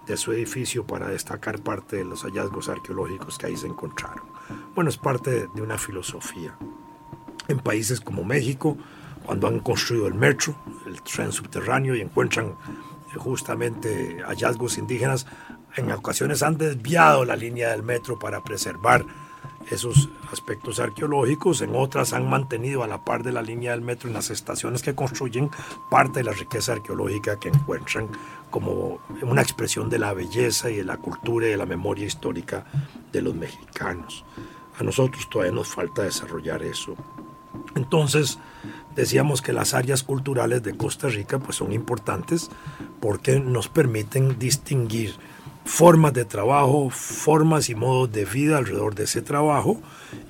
de 0.07 0.17
su 0.17 0.33
edificio 0.33 0.87
para 0.87 1.09
destacar 1.09 1.63
parte 1.63 1.97
de 1.97 2.05
los 2.05 2.23
hallazgos 2.23 2.69
arqueológicos 2.69 3.39
que 3.39 3.47
ahí 3.47 3.57
se 3.57 3.67
encontraron. 3.67 4.25
Bueno, 4.75 4.91
es 4.91 4.99
parte 4.99 5.49
de 5.55 5.63
una 5.63 5.79
filosofía. 5.79 6.57
En 7.49 7.59
países 7.59 8.01
como 8.01 8.25
México, 8.25 8.77
cuando 9.25 9.49
han 9.49 9.61
construido 9.61 10.07
el 10.07 10.15
metro, 10.15 10.55
el 10.87 11.01
tren 11.03 11.33
subterráneo 11.33 11.95
y 11.95 12.01
encuentran 12.01 12.49
eh, 12.49 13.17
justamente 13.17 14.23
hallazgos 14.23 14.79
indígenas, 14.79 15.27
en 15.77 15.91
ocasiones 15.91 16.43
han 16.43 16.57
desviado 16.57 17.25
la 17.25 17.37
línea 17.37 17.71
del 17.71 17.83
metro 17.83 18.19
para 18.19 18.43
preservar 18.45 19.05
esos 19.71 20.09
aspectos 20.31 20.79
arqueológicos, 20.81 21.63
en 21.63 21.75
otras 21.75 22.13
han 22.13 22.29
mantenido 22.29 22.83
a 22.83 22.89
la 22.89 23.05
par 23.05 23.23
de 23.23 23.33
la 23.33 23.43
línea 23.43 23.73
del 23.73 23.81
metro 23.81 24.09
en 24.09 24.15
las 24.15 24.31
estaciones 24.31 24.83
que 24.83 24.95
construyen 24.95 25.51
parte 25.91 26.21
de 26.21 26.25
la 26.25 26.33
riqueza 26.33 26.73
arqueológica 26.73 27.39
que 27.39 27.49
encuentran 27.49 28.09
como 28.51 29.01
una 29.23 29.43
expresión 29.43 29.91
de 29.91 29.99
la 29.99 30.13
belleza 30.13 30.71
y 30.71 30.77
de 30.77 30.85
la 30.85 30.97
cultura 30.99 31.47
y 31.47 31.51
de 31.51 31.57
la 31.57 31.67
memoria 31.67 32.07
histórica 32.07 32.67
de 33.13 33.23
los 33.23 33.35
mexicanos. 33.35 34.25
A 34.79 34.83
nosotros 34.83 35.29
todavía 35.31 35.55
nos 35.55 35.69
falta 35.69 36.03
desarrollar 36.03 36.63
eso. 36.63 36.95
Entonces, 37.75 38.39
decíamos 38.95 39.43
que 39.43 39.53
las 39.53 39.75
áreas 39.75 40.03
culturales 40.03 40.63
de 40.63 40.77
Costa 40.77 41.09
Rica 41.09 41.39
pues 41.39 41.57
son 41.57 41.73
importantes 41.73 42.51
porque 43.01 43.41
nos 43.41 43.69
permiten 43.69 44.39
distinguir 44.39 45.15
formas 45.65 46.13
de 46.13 46.25
trabajo, 46.25 46.91
formas 46.91 47.69
y 47.69 47.75
modos 47.75 48.13
de 48.13 48.25
vida 48.25 48.59
alrededor 48.59 48.95
de 48.95 49.05
ese 49.05 49.23
trabajo 49.23 49.81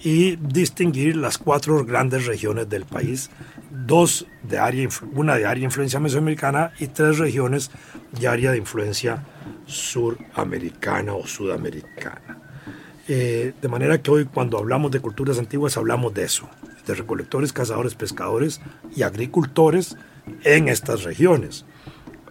y 0.03 0.37
distinguir 0.37 1.17
las 1.17 1.39
cuatro 1.39 1.85
grandes 1.85 2.27
regiones 2.27 2.69
del 2.69 2.85
país, 2.85 3.31
dos 3.71 4.27
de 4.43 4.59
área, 4.59 4.89
una 5.13 5.35
de 5.37 5.47
área 5.47 5.61
de 5.61 5.67
influencia 5.67 6.01
mesoamericana 6.01 6.73
y 6.79 6.87
tres 6.87 7.19
regiones 7.19 7.71
de 8.13 8.29
área 8.29 8.53
de 8.53 8.59
influencia 8.59 9.25
suramericana 9.67 11.15
o 11.15 11.27
sudamericana. 11.27 12.39
Eh, 13.07 13.53
de 13.61 13.69
manera 13.69 14.01
que 14.01 14.11
hoy 14.11 14.25
cuando 14.25 14.57
hablamos 14.57 14.91
de 14.91 15.01
culturas 15.01 15.39
antiguas 15.39 15.77
hablamos 15.77 16.15
de 16.15 16.25
eso, 16.25 16.49
de 16.87 16.95
recolectores, 16.95 17.53
cazadores, 17.53 17.95
pescadores 17.95 18.61
y 18.95 19.03
agricultores 19.03 19.97
en 20.45 20.69
estas 20.69 21.03
regiones. 21.03 21.67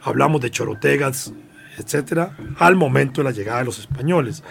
Hablamos 0.01 0.41
de 0.41 0.51
chorotegas, 0.51 1.33
etcétera, 1.77 2.37
al 2.57 2.75
momento 2.75 3.21
de 3.21 3.25
la 3.25 3.31
llegada 3.31 3.59
de 3.59 3.65
los 3.65 3.79
españoles. 3.79 4.43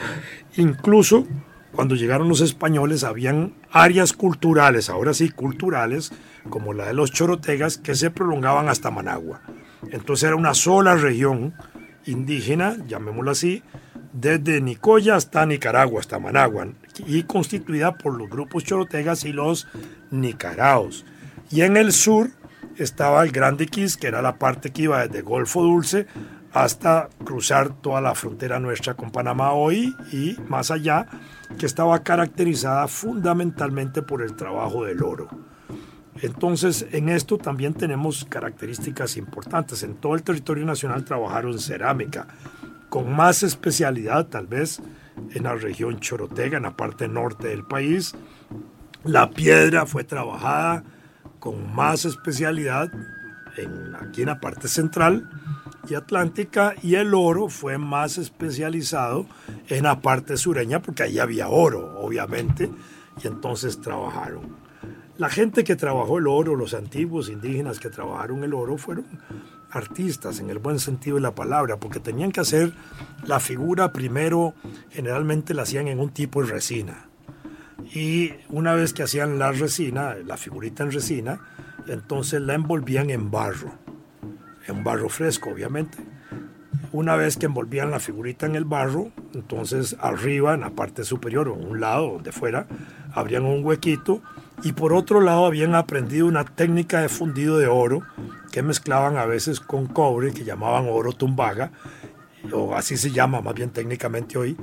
Incluso 0.57 1.27
cuando 1.73 1.94
llegaron 1.94 2.29
los 2.29 2.42
españoles 2.42 3.03
habían 3.03 3.55
áreas 3.70 4.12
culturales, 4.12 4.90
ahora 4.90 5.14
sí 5.14 5.31
culturales, 5.31 6.12
como 6.51 6.75
la 6.75 6.87
de 6.87 6.94
los 6.94 7.11
chorotegas, 7.12 7.79
que 7.79 7.94
se 7.94 8.11
prolongaban 8.11 8.68
hasta 8.68 8.90
Managua. 8.90 9.40
Entonces 9.90 10.25
era 10.25 10.37
una 10.37 10.53
sola 10.53 10.94
región 10.96 11.55
indígena, 12.05 12.77
llamémoslo 12.87 13.31
así, 13.31 13.62
desde 14.12 14.61
Nicoya 14.61 15.16
hasta 15.16 15.46
Nicaragua, 15.46 16.01
hasta 16.01 16.18
Managua, 16.18 16.68
y 17.07 17.23
constituida 17.23 17.96
por 17.96 18.18
los 18.18 18.29
grupos 18.29 18.64
chorotegas 18.64 19.25
y 19.25 19.33
los 19.33 19.66
nicaraos. 20.11 21.07
Y 21.51 21.62
en 21.62 21.79
el 21.79 21.92
sur 21.92 22.31
estaba 22.77 23.23
el 23.25 23.33
Grande 23.33 23.66
Quis, 23.66 23.96
que 23.96 24.09
era 24.09 24.20
la 24.20 24.38
parte 24.38 24.70
que 24.70 24.83
iba 24.83 25.07
desde 25.07 25.23
Golfo 25.23 25.62
Dulce 25.62 26.07
hasta 26.53 27.09
cruzar 27.25 27.71
toda 27.81 28.01
la 28.01 28.15
frontera 28.15 28.61
nuestra 28.61 28.95
con 28.95 29.11
Panamá 29.11 29.53
hoy 29.53 29.95
y 30.12 30.37
más 30.49 30.71
allá, 30.71 31.07
que 31.59 31.67
estaba 31.67 32.03
caracterizada 32.03 32.88
fundamentalmente 32.88 34.03
por 34.03 34.23
el 34.23 34.37
trabajo 34.37 34.85
del 34.85 35.03
oro. 35.03 35.29
Entonces, 36.21 36.87
en 36.93 37.09
esto 37.09 37.38
también 37.38 37.73
tenemos 37.73 38.27
características 38.27 39.17
importantes. 39.17 39.83
En 39.83 39.95
todo 39.95 40.15
el 40.15 40.23
territorio 40.23 40.65
nacional 40.65 41.05
trabajaron 41.05 41.59
cerámica, 41.59 42.27
con 42.91 43.15
más 43.15 43.43
especialidad 43.43 44.27
tal 44.27 44.47
vez 44.47 44.83
en 45.35 45.45
la 45.45 45.55
región 45.55 46.01
chorotega, 46.01 46.59
en 46.59 46.65
la 46.65 46.77
parte 46.77 47.09
norte 47.09 47.49
del 47.49 47.65
país. 47.65 48.15
La 49.05 49.31
piedra 49.31 49.87
fue 49.87 50.05
trabajada 50.05 50.85
con 51.38 51.75
más 51.75 52.05
especialidad 52.05 52.93
en, 53.57 53.95
aquí 53.97 54.21
en 54.21 54.29
la 54.29 54.41
parte 54.41 54.69
central 54.69 55.29
y 55.88 55.95
atlántica 55.95 56.75
y 56.83 56.95
el 56.95 57.14
oro 57.14 57.49
fue 57.49 57.79
más 57.79 58.18
especializado 58.18 59.27
en 59.68 59.85
la 59.85 60.01
parte 60.01 60.37
sureña 60.37 60.81
porque 60.81 61.03
ahí 61.05 61.18
había 61.18 61.49
oro, 61.49 62.01
obviamente, 62.01 62.71
y 63.23 63.27
entonces 63.27 63.81
trabajaron. 63.81 64.57
La 65.18 65.29
gente 65.29 65.64
que 65.64 65.77
trabajó 65.77 66.18
el 66.18 66.27
oro, 66.27 66.57
los 66.57 66.75
antiguos 66.75 67.29
indígenas 67.29 67.79
que 67.79 67.90
trabajaron 67.90 68.45
el 68.45 68.55
oro, 68.55 68.79
fueron 68.79 69.05
artistas 69.71 70.40
en 70.40 70.51
el 70.51 70.59
buen 70.59 70.79
sentido 70.79 71.16
de 71.16 71.23
la 71.23 71.35
palabra, 71.35 71.77
porque 71.79 72.01
tenían 72.01 72.33
que 72.33 72.40
hacer 72.40 72.73
la 73.27 73.40
figura 73.40 73.92
primero, 73.92 74.55
generalmente 74.90 75.55
la 75.55 75.62
hacían 75.62 75.88
en 75.88 76.01
un 76.01 76.11
tipo 76.11 76.42
de 76.42 76.53
resina. 76.53 77.09
Y 77.95 78.33
una 78.49 78.75
vez 78.75 78.92
que 78.92 79.03
hacían 79.03 79.38
la 79.38 79.53
resina, 79.53 80.14
la 80.25 80.37
figurita 80.37 80.83
en 80.83 80.92
resina, 80.92 81.40
entonces 81.88 82.40
la 82.40 82.55
envolvían 82.55 83.11
en 83.11 83.31
barro 83.31 83.83
en 84.66 84.85
barro 84.85 85.09
fresco, 85.09 85.51
obviamente. 85.51 85.98
Una 86.92 87.16
vez 87.16 87.37
que 87.37 87.46
envolvían 87.46 87.90
la 87.90 88.01
figurita 88.01 88.44
en 88.46 88.55
el 88.55 88.64
barro, 88.64 89.12
entonces 89.33 89.96
arriba, 90.01 90.55
en 90.55 90.61
la 90.61 90.70
parte 90.70 91.05
superior 91.05 91.48
o 91.48 91.55
un 91.55 91.81
lado, 91.81 92.12
donde 92.12 92.33
fuera, 92.33 92.66
abrían 93.14 93.44
un 93.44 93.64
huequito 93.64 94.20
y 94.62 94.72
por 94.72 94.92
otro 94.92 95.20
lado 95.20 95.46
habían 95.46 95.75
aprendido 95.75 96.27
una 96.27 96.44
técnica 96.44 97.01
de 97.01 97.09
fundido 97.09 97.59
de 97.59 97.66
oro 97.66 98.03
que 98.51 98.62
mezclaban 98.62 99.16
a 99.16 99.25
veces 99.25 99.59
con 99.59 99.87
cobre, 99.87 100.33
que 100.33 100.44
llamaban 100.44 100.87
oro 100.88 101.12
tumbaga, 101.12 101.72
o 102.53 102.75
así 102.75 102.96
se 102.96 103.11
llama 103.11 103.40
más 103.40 103.55
bien 103.55 103.70
técnicamente 103.70 104.37
hoy, 104.37 104.57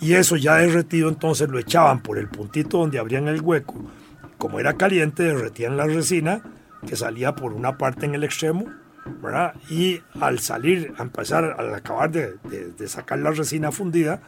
y 0.00 0.14
eso 0.14 0.36
ya 0.36 0.56
derretido 0.56 1.08
entonces 1.08 1.48
lo 1.48 1.58
echaban 1.58 2.02
por 2.02 2.18
el 2.18 2.28
puntito 2.28 2.78
donde 2.78 2.98
abrían 2.98 3.28
el 3.28 3.40
hueco. 3.40 3.76
Como 4.38 4.58
era 4.58 4.76
caliente, 4.76 5.22
derretían 5.22 5.76
la 5.76 5.86
resina 5.86 6.42
que 6.86 6.96
salía 6.96 7.34
por 7.34 7.52
una 7.52 7.78
parte 7.78 8.06
en 8.06 8.14
el 8.14 8.24
extremo 8.24 8.66
y 9.68 10.00
al 10.20 10.38
salir, 10.38 10.94
a 10.98 11.02
empezar, 11.02 11.56
al 11.58 11.74
acabar 11.74 12.10
de, 12.10 12.88
sacar 12.88 13.18
la 13.18 13.30
resina 13.30 13.72
fundida, 13.72 14.20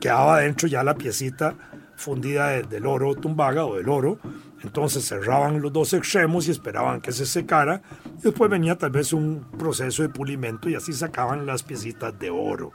quedaba 0.00 0.40
dentro 0.40 0.68
ya 0.68 0.82
la 0.82 0.94
piecita 0.94 1.54
fundida 1.96 2.62
del 2.62 2.86
oro 2.86 3.14
tumbaga 3.14 3.64
o 3.64 3.76
del 3.76 3.88
oro. 3.88 4.18
Entonces 4.62 5.04
cerraban 5.04 5.60
los 5.60 5.72
dos 5.72 5.92
extremos 5.92 6.48
y 6.48 6.50
esperaban 6.50 7.00
que 7.00 7.12
se 7.12 7.26
secara. 7.26 7.82
Después 8.22 8.50
venía 8.50 8.76
tal 8.76 8.90
vez 8.90 9.12
un 9.12 9.46
proceso 9.58 10.02
de 10.02 10.08
pulimento 10.08 10.68
y 10.68 10.74
así 10.74 10.92
sacaban 10.92 11.44
las 11.46 11.62
piecitas 11.62 12.18
de 12.18 12.30
oro. 12.30 12.72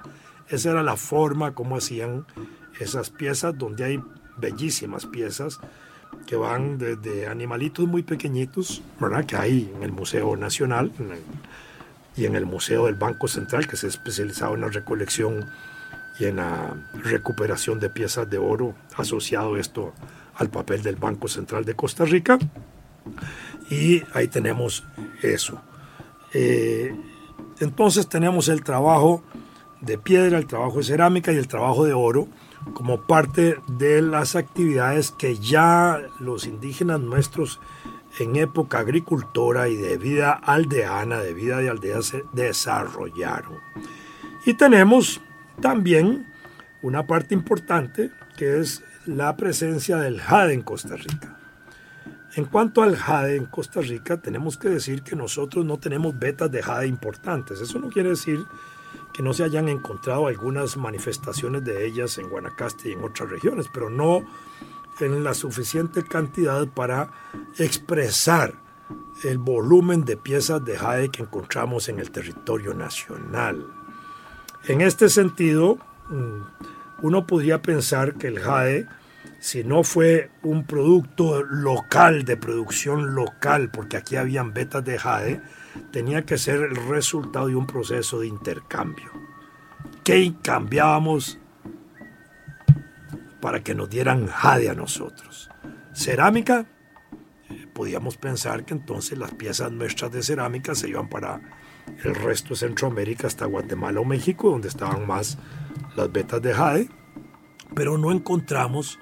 Esa 0.47 0.71
era 0.71 0.83
la 0.83 0.95
forma 0.95 1.53
como 1.53 1.77
hacían 1.77 2.25
esas 2.79 3.09
piezas, 3.09 3.57
donde 3.57 3.83
hay 3.83 4.03
bellísimas 4.38 5.05
piezas 5.05 5.59
que 6.29 6.35
van 6.35 6.77
desde 6.77 7.25
animalitos 7.25 7.87
muy 7.87 8.03
pequeñitos, 8.03 8.83
¿verdad? 8.99 9.25
que 9.25 9.35
hay 9.35 9.73
en 9.75 9.81
el 9.81 9.91
Museo 9.91 10.37
Nacional 10.37 10.91
y 12.15 12.25
en 12.25 12.35
el 12.35 12.45
Museo 12.45 12.85
del 12.85 12.93
Banco 12.93 13.27
Central, 13.27 13.67
que 13.67 13.75
se 13.75 13.87
ha 13.87 13.89
especializado 13.89 14.53
en 14.53 14.61
la 14.61 14.67
recolección 14.67 15.49
y 16.19 16.25
en 16.25 16.35
la 16.35 16.75
recuperación 17.01 17.79
de 17.79 17.89
piezas 17.89 18.29
de 18.29 18.37
oro, 18.37 18.75
asociado 18.95 19.57
esto 19.57 19.91
al 20.35 20.51
papel 20.51 20.83
del 20.83 20.97
Banco 20.97 21.27
Central 21.27 21.65
de 21.65 21.73
Costa 21.73 22.05
Rica. 22.05 22.37
Y 23.71 24.03
ahí 24.13 24.27
tenemos 24.27 24.83
eso. 25.23 25.59
Eh, 26.35 26.95
entonces 27.59 28.07
tenemos 28.07 28.49
el 28.49 28.63
trabajo 28.63 29.23
de 29.81 29.97
piedra, 29.97 30.37
el 30.37 30.47
trabajo 30.47 30.77
de 30.77 30.83
cerámica 30.83 31.31
y 31.31 31.37
el 31.37 31.47
trabajo 31.47 31.85
de 31.85 31.93
oro 31.93 32.27
como 32.73 33.01
parte 33.01 33.57
de 33.67 34.01
las 34.01 34.35
actividades 34.35 35.11
que 35.11 35.37
ya 35.37 36.01
los 36.19 36.45
indígenas 36.45 36.99
nuestros 36.99 37.59
en 38.19 38.35
época 38.35 38.79
agricultora 38.79 39.69
y 39.69 39.75
de 39.75 39.97
vida 39.97 40.33
aldeana, 40.33 41.19
de 41.19 41.33
vida 41.33 41.57
de 41.57 41.69
aldea, 41.69 42.01
se 42.01 42.23
desarrollaron. 42.33 43.59
Y 44.45 44.55
tenemos 44.55 45.21
también 45.61 46.27
una 46.81 47.05
parte 47.05 47.33
importante 47.33 48.11
que 48.37 48.59
es 48.59 48.83
la 49.05 49.35
presencia 49.37 49.97
del 49.97 50.19
jade 50.19 50.53
en 50.53 50.61
Costa 50.61 50.95
Rica. 50.95 51.37
En 52.35 52.45
cuanto 52.45 52.83
al 52.83 52.95
jade 52.95 53.35
en 53.35 53.45
Costa 53.45 53.81
Rica, 53.81 54.21
tenemos 54.21 54.57
que 54.57 54.69
decir 54.69 55.01
que 55.01 55.15
nosotros 55.15 55.65
no 55.65 55.77
tenemos 55.77 56.17
vetas 56.17 56.51
de 56.51 56.61
jade 56.61 56.87
importantes. 56.87 57.59
Eso 57.59 57.79
no 57.79 57.89
quiere 57.89 58.09
decir 58.09 58.39
que 59.13 59.23
no 59.23 59.33
se 59.33 59.43
hayan 59.43 59.67
encontrado 59.69 60.27
algunas 60.27 60.77
manifestaciones 60.77 61.63
de 61.63 61.85
ellas 61.85 62.17
en 62.17 62.29
Guanacaste 62.29 62.89
y 62.89 62.93
en 62.93 63.03
otras 63.03 63.29
regiones, 63.29 63.69
pero 63.73 63.89
no 63.89 64.23
en 64.99 65.23
la 65.23 65.33
suficiente 65.33 66.03
cantidad 66.03 66.67
para 66.67 67.11
expresar 67.57 68.55
el 69.23 69.37
volumen 69.37 70.05
de 70.05 70.17
piezas 70.17 70.63
de 70.63 70.77
jade 70.77 71.09
que 71.09 71.23
encontramos 71.23 71.89
en 71.89 71.99
el 71.99 72.11
territorio 72.11 72.73
nacional. 72.73 73.65
En 74.67 74.81
este 74.81 75.09
sentido, 75.09 75.77
mm, 76.09 76.41
uno 77.01 77.25
podría 77.25 77.61
pensar 77.61 78.15
que 78.15 78.27
el 78.27 78.39
jade, 78.39 78.87
si 79.39 79.63
no 79.63 79.84
fue 79.84 80.29
un 80.43 80.65
producto 80.65 81.43
local, 81.43 82.25
de 82.25 82.38
producción 82.38 83.15
local, 83.15 83.69
porque 83.71 83.97
aquí 83.97 84.17
habían 84.17 84.53
vetas 84.53 84.84
de 84.84 84.99
jade, 84.99 85.41
tenía 85.91 86.25
que 86.25 86.38
ser 86.38 86.62
el 86.62 86.75
resultado 86.75 87.47
de 87.47 87.55
un 87.55 87.65
proceso 87.65 88.19
de 88.19 88.27
intercambio. 88.27 89.12
¿Qué 90.03 90.34
cambiábamos 90.41 91.39
para 93.39 93.63
que 93.63 93.75
nos 93.75 93.89
dieran 93.89 94.27
jade 94.27 94.69
a 94.69 94.73
nosotros? 94.73 95.49
Cerámica, 95.93 96.65
eh, 97.49 97.67
podíamos 97.73 98.17
pensar 98.17 98.65
que 98.65 98.73
entonces 98.73 99.17
las 99.17 99.34
piezas 99.34 99.71
nuestras 99.71 100.12
de 100.12 100.21
cerámica 100.21 100.75
se 100.75 100.89
iban 100.89 101.08
para 101.08 101.41
el 102.03 102.15
resto 102.15 102.49
de 102.49 102.58
Centroamérica 102.58 103.27
hasta 103.27 103.45
Guatemala 103.45 104.01
o 104.01 104.05
México, 104.05 104.49
donde 104.49 104.67
estaban 104.67 105.08
más 105.08 105.38
las 105.95 106.12
vetas 106.12 106.41
de 106.41 106.53
jade, 106.53 106.89
pero 107.73 107.97
no 107.97 108.12
encontramos 108.12 108.99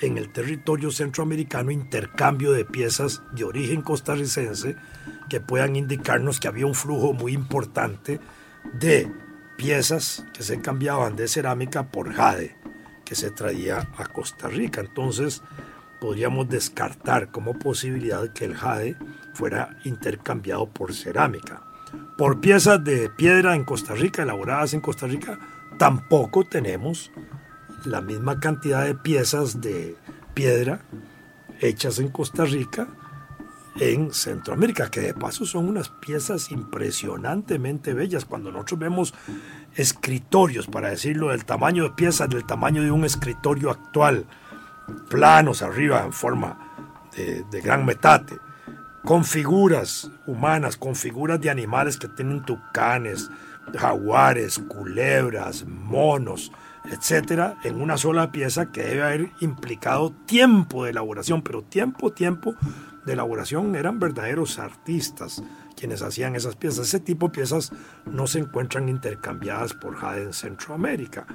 en 0.00 0.18
el 0.18 0.30
territorio 0.30 0.90
centroamericano 0.90 1.70
intercambio 1.70 2.52
de 2.52 2.64
piezas 2.64 3.22
de 3.32 3.44
origen 3.44 3.82
costarricense 3.82 4.76
que 5.28 5.40
puedan 5.40 5.76
indicarnos 5.76 6.40
que 6.40 6.48
había 6.48 6.66
un 6.66 6.74
flujo 6.74 7.12
muy 7.12 7.32
importante 7.32 8.20
de 8.72 9.10
piezas 9.56 10.24
que 10.32 10.42
se 10.42 10.60
cambiaban 10.60 11.16
de 11.16 11.28
cerámica 11.28 11.90
por 11.90 12.12
jade 12.12 12.56
que 13.04 13.14
se 13.14 13.30
traía 13.30 13.88
a 13.96 14.06
Costa 14.06 14.48
Rica. 14.48 14.82
Entonces 14.82 15.42
podríamos 16.00 16.48
descartar 16.48 17.30
como 17.30 17.58
posibilidad 17.58 18.32
que 18.32 18.44
el 18.44 18.54
jade 18.54 18.96
fuera 19.32 19.78
intercambiado 19.84 20.68
por 20.68 20.94
cerámica. 20.94 21.62
Por 22.18 22.40
piezas 22.40 22.84
de 22.84 23.08
piedra 23.08 23.54
en 23.54 23.64
Costa 23.64 23.94
Rica, 23.94 24.22
elaboradas 24.22 24.74
en 24.74 24.80
Costa 24.80 25.06
Rica, 25.06 25.38
tampoco 25.78 26.44
tenemos 26.44 27.10
la 27.84 28.00
misma 28.00 28.40
cantidad 28.40 28.84
de 28.84 28.94
piezas 28.94 29.60
de 29.60 29.96
piedra 30.34 30.80
hechas 31.60 31.98
en 31.98 32.08
Costa 32.08 32.44
Rica 32.44 32.88
en 33.80 34.12
Centroamérica, 34.12 34.90
que 34.90 35.00
de 35.00 35.14
paso 35.14 35.46
son 35.46 35.68
unas 35.68 35.88
piezas 35.88 36.50
impresionantemente 36.50 37.94
bellas. 37.94 38.24
Cuando 38.24 38.50
nosotros 38.50 38.80
vemos 38.80 39.14
escritorios, 39.76 40.66
para 40.66 40.90
decirlo, 40.90 41.28
del 41.28 41.44
tamaño 41.44 41.84
de 41.84 41.90
piezas, 41.90 42.28
del 42.28 42.44
tamaño 42.44 42.82
de 42.82 42.90
un 42.90 43.04
escritorio 43.04 43.70
actual, 43.70 44.26
planos 45.08 45.62
arriba 45.62 46.02
en 46.04 46.12
forma 46.12 47.08
de, 47.16 47.44
de 47.50 47.60
gran 47.60 47.84
metate, 47.84 48.38
con 49.04 49.24
figuras 49.24 50.10
humanas, 50.26 50.76
con 50.76 50.96
figuras 50.96 51.40
de 51.40 51.50
animales 51.50 51.96
que 51.96 52.08
tienen 52.08 52.44
tucanes, 52.44 53.30
jaguares, 53.76 54.58
culebras, 54.58 55.64
monos, 55.66 56.52
etcétera, 56.84 57.58
en 57.64 57.80
una 57.80 57.96
sola 57.96 58.32
pieza 58.32 58.72
que 58.72 58.82
debe 58.82 59.02
haber 59.02 59.30
implicado 59.40 60.12
tiempo 60.26 60.84
de 60.84 60.90
elaboración, 60.90 61.42
pero 61.42 61.62
tiempo, 61.62 62.12
tiempo 62.12 62.54
de 63.04 63.12
elaboración 63.12 63.74
eran 63.74 63.98
verdaderos 63.98 64.58
artistas 64.58 65.42
quienes 65.78 66.02
hacían 66.02 66.34
esas 66.34 66.56
piezas. 66.56 66.88
Ese 66.88 67.00
tipo 67.00 67.28
de 67.28 67.34
piezas 67.34 67.72
no 68.04 68.26
se 68.26 68.40
encuentran 68.40 68.88
intercambiadas 68.88 69.74
por 69.74 69.96
jade 69.96 70.24
en 70.24 70.32
Centroamérica. 70.32 71.26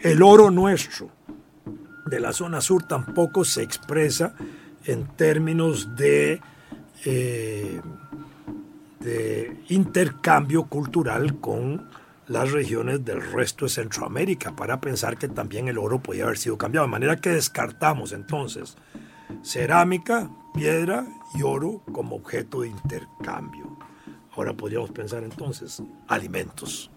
El 0.00 0.22
oro 0.22 0.50
nuestro 0.50 1.10
de 2.06 2.20
la 2.20 2.32
zona 2.32 2.60
sur 2.60 2.82
tampoco 2.84 3.44
se 3.44 3.62
expresa 3.62 4.34
en 4.84 5.06
términos 5.16 5.94
de, 5.94 6.40
eh, 7.04 7.80
de 9.00 9.62
intercambio 9.68 10.64
cultural 10.64 11.38
con 11.38 11.88
las 12.32 12.50
regiones 12.50 13.04
del 13.04 13.20
resto 13.20 13.66
de 13.66 13.70
Centroamérica 13.70 14.56
para 14.56 14.80
pensar 14.80 15.18
que 15.18 15.28
también 15.28 15.68
el 15.68 15.78
oro 15.78 16.02
podía 16.02 16.24
haber 16.24 16.38
sido 16.38 16.58
cambiado. 16.58 16.86
De 16.86 16.90
manera 16.90 17.16
que 17.16 17.30
descartamos 17.30 18.12
entonces 18.12 18.76
cerámica, 19.42 20.30
piedra 20.54 21.06
y 21.34 21.42
oro 21.42 21.82
como 21.92 22.16
objeto 22.16 22.62
de 22.62 22.68
intercambio. 22.68 23.76
Ahora 24.34 24.54
podríamos 24.54 24.90
pensar 24.90 25.22
entonces 25.22 25.82
alimentos. 26.08 26.90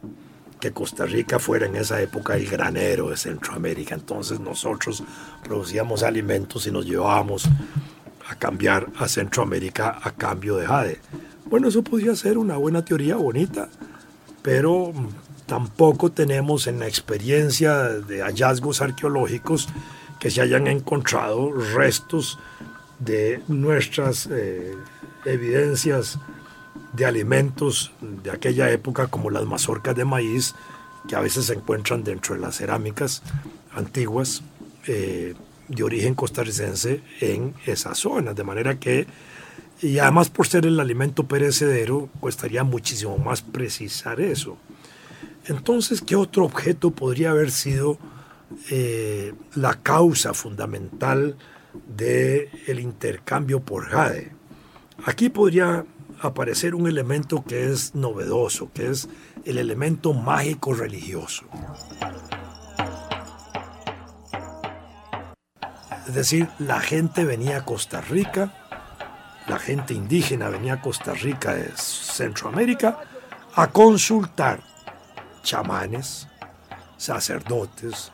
Que 0.59 0.71
Costa 0.71 1.05
Rica 1.05 1.37
fuera 1.37 1.65
en 1.65 1.75
esa 1.75 2.01
época 2.01 2.35
el 2.35 2.47
granero 2.47 3.09
de 3.09 3.17
Centroamérica. 3.17 3.95
Entonces 3.95 4.39
nosotros 4.39 5.03
producíamos 5.43 6.01
alimentos 6.01 6.65
y 6.65 6.71
nos 6.71 6.85
llevábamos 6.85 7.47
a 8.27 8.35
cambiar 8.35 8.87
a 8.97 9.07
Centroamérica 9.07 9.99
a 10.01 10.11
cambio 10.11 10.55
de 10.55 10.65
jade. 10.65 10.99
Bueno, 11.45 11.67
eso 11.67 11.83
podría 11.83 12.15
ser 12.15 12.37
una 12.37 12.57
buena 12.57 12.83
teoría 12.83 13.17
bonita, 13.17 13.69
pero 14.41 14.93
tampoco 15.45 16.11
tenemos 16.11 16.67
en 16.67 16.79
la 16.79 16.87
experiencia 16.87 17.83
de 17.83 18.21
hallazgos 18.21 18.81
arqueológicos 18.81 19.67
que 20.19 20.31
se 20.31 20.41
hayan 20.41 20.67
encontrado 20.67 21.51
restos 21.51 22.39
de 22.99 23.41
nuestras 23.47 24.27
eh, 24.31 24.73
evidencias 25.25 26.19
de 26.93 27.05
alimentos 27.05 27.91
de 28.01 28.31
aquella 28.31 28.69
época 28.71 29.07
como 29.07 29.29
las 29.29 29.45
mazorcas 29.45 29.95
de 29.95 30.05
maíz 30.05 30.55
que 31.07 31.15
a 31.15 31.19
veces 31.19 31.45
se 31.45 31.53
encuentran 31.53 32.03
dentro 32.03 32.35
de 32.35 32.41
las 32.41 32.55
cerámicas 32.55 33.21
antiguas 33.73 34.41
eh, 34.87 35.35
de 35.67 35.83
origen 35.83 36.15
costarricense 36.15 37.01
en 37.19 37.53
esa 37.65 37.95
zona. 37.95 38.33
De 38.33 38.43
manera 38.43 38.79
que, 38.79 39.07
y 39.81 39.99
además 39.99 40.29
por 40.29 40.47
ser 40.47 40.65
el 40.65 40.79
alimento 40.79 41.27
perecedero, 41.27 42.09
costaría 42.19 42.63
muchísimo 42.63 43.17
más 43.17 43.41
precisar 43.41 44.21
eso. 44.21 44.57
Entonces, 45.47 46.01
¿qué 46.01 46.15
otro 46.15 46.45
objeto 46.45 46.91
podría 46.91 47.31
haber 47.31 47.51
sido 47.51 47.99
eh, 48.71 49.33
la 49.53 49.75
causa 49.75 50.33
fundamental 50.33 51.37
del 51.87 52.49
el 52.65 52.79
intercambio 52.79 53.59
por 53.59 53.85
jade? 53.85 54.31
Aquí 55.05 55.29
podría 55.29 55.85
aparecer 56.21 56.73
un 56.73 56.87
elemento 56.87 57.43
que 57.43 57.71
es 57.71 57.93
novedoso, 57.93 58.71
que 58.73 58.89
es 58.89 59.07
el 59.43 59.59
elemento 59.59 60.13
mágico 60.13 60.73
religioso. 60.73 61.45
Es 66.07 66.13
decir, 66.13 66.47
la 66.59 66.79
gente 66.79 67.23
venía 67.23 67.57
a 67.57 67.65
Costa 67.65 68.01
Rica, 68.01 68.53
la 69.47 69.59
gente 69.59 69.93
indígena 69.93 70.49
venía 70.49 70.73
a 70.73 70.81
Costa 70.81 71.13
Rica 71.13 71.53
de 71.53 71.69
Centroamérica 71.75 72.99
a 73.53 73.67
consultar 73.71 74.74
chamanes, 75.45 76.27
sacerdotes, 76.97 78.11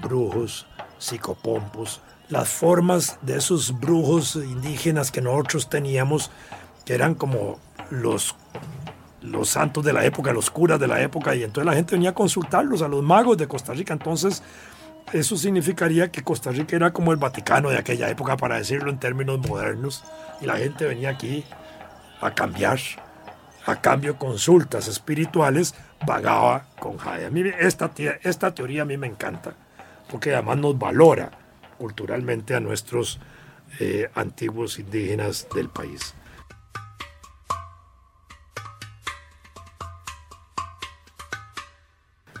brujos, 0.00 0.66
psicopompos, 0.98 2.00
las 2.30 2.48
formas 2.48 3.18
de 3.22 3.36
esos 3.36 3.78
brujos 3.78 4.36
indígenas 4.36 5.10
que 5.10 5.20
nosotros 5.20 5.68
teníamos, 5.68 6.30
que 6.84 6.94
eran 6.94 7.14
como 7.14 7.58
los, 7.90 8.34
los 9.20 9.50
santos 9.50 9.84
de 9.84 9.92
la 9.92 10.04
época, 10.04 10.32
los 10.32 10.50
curas 10.50 10.78
de 10.78 10.88
la 10.88 11.02
época, 11.02 11.34
y 11.34 11.42
entonces 11.42 11.66
la 11.66 11.74
gente 11.74 11.96
venía 11.96 12.10
a 12.10 12.14
consultarlos, 12.14 12.80
a 12.82 12.88
los 12.88 13.02
magos 13.02 13.36
de 13.36 13.48
Costa 13.48 13.72
Rica. 13.74 13.92
Entonces, 13.92 14.42
eso 15.12 15.36
significaría 15.36 16.12
que 16.12 16.22
Costa 16.22 16.50
Rica 16.50 16.76
era 16.76 16.92
como 16.92 17.12
el 17.12 17.18
Vaticano 17.18 17.70
de 17.70 17.78
aquella 17.78 18.08
época, 18.08 18.36
para 18.36 18.56
decirlo 18.56 18.90
en 18.90 18.98
términos 18.98 19.38
modernos, 19.38 20.04
y 20.40 20.46
la 20.46 20.56
gente 20.56 20.86
venía 20.86 21.10
aquí 21.10 21.44
a 22.20 22.30
cambiar 22.32 22.78
a 23.66 23.76
cambio 23.80 24.16
consultas 24.16 24.88
espirituales, 24.88 25.74
pagaba 26.06 26.66
con 26.78 26.96
jade. 26.96 27.26
A 27.26 27.30
mí 27.30 27.42
esta, 27.58 27.90
esta 28.22 28.54
teoría 28.54 28.82
a 28.82 28.84
mí 28.84 28.96
me 28.96 29.06
encanta, 29.06 29.54
porque 30.10 30.32
además 30.34 30.58
nos 30.58 30.78
valora 30.78 31.30
culturalmente 31.78 32.54
a 32.54 32.60
nuestros 32.60 33.20
eh, 33.80 34.10
antiguos 34.14 34.78
indígenas 34.78 35.46
del 35.54 35.68
país. 35.68 36.14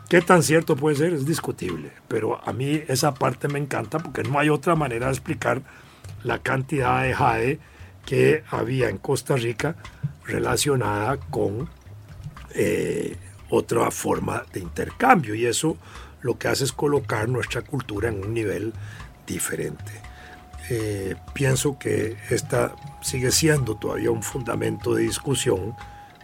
¿Qué 0.08 0.22
tan 0.22 0.42
cierto 0.42 0.74
puede 0.74 0.96
ser? 0.96 1.12
Es 1.12 1.26
discutible, 1.26 1.92
pero 2.08 2.40
a 2.42 2.54
mí 2.54 2.82
esa 2.88 3.12
parte 3.12 3.46
me 3.46 3.58
encanta 3.58 3.98
porque 3.98 4.22
no 4.22 4.38
hay 4.38 4.48
otra 4.48 4.74
manera 4.74 5.06
de 5.06 5.12
explicar 5.12 5.60
la 6.24 6.38
cantidad 6.38 7.02
de 7.02 7.12
jade 7.12 7.58
que 8.06 8.42
había 8.50 8.88
en 8.88 8.96
Costa 8.96 9.36
Rica 9.36 9.76
relacionada 10.24 11.18
con 11.18 11.68
eh, 12.54 13.18
otra 13.50 13.90
forma 13.90 14.44
de 14.52 14.60
intercambio. 14.60 15.34
Y 15.34 15.46
eso 15.46 15.76
lo 16.22 16.38
que 16.38 16.48
hace 16.48 16.64
es 16.64 16.72
colocar 16.72 17.28
nuestra 17.28 17.62
cultura 17.62 18.08
en 18.08 18.24
un 18.24 18.34
nivel 18.34 18.72
diferente. 19.26 19.92
Eh, 20.70 21.16
pienso 21.32 21.78
que 21.78 22.16
esta 22.28 22.74
sigue 23.00 23.30
siendo 23.30 23.76
todavía 23.76 24.10
un 24.10 24.22
fundamento 24.22 24.94
de 24.94 25.02
discusión 25.02 25.74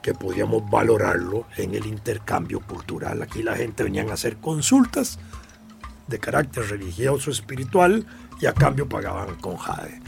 que 0.03 0.13
podríamos 0.13 0.69
valorarlo 0.69 1.47
en 1.57 1.75
el 1.75 1.87
intercambio 1.87 2.61
cultural. 2.61 3.23
Aquí 3.23 3.43
la 3.43 3.57
gente 3.57 3.85
venía 3.85 4.03
a 4.03 4.13
hacer 4.13 4.37
consultas 4.37 5.19
de 6.09 6.19
carácter 6.19 6.69
religioso, 6.69 7.31
espiritual, 7.31 8.07
y 8.39 8.47
a 8.47 8.53
cambio 8.53 8.87
pagaban 8.87 9.37
con 9.37 9.57
jade, 9.57 10.01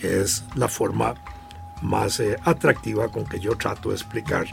que 0.00 0.20
es 0.20 0.44
la 0.54 0.68
forma 0.68 1.14
más 1.82 2.20
eh, 2.20 2.36
atractiva 2.44 3.08
con 3.08 3.24
que 3.24 3.40
yo 3.40 3.56
trato 3.56 3.88
de 3.88 3.96
explicar 3.96 4.46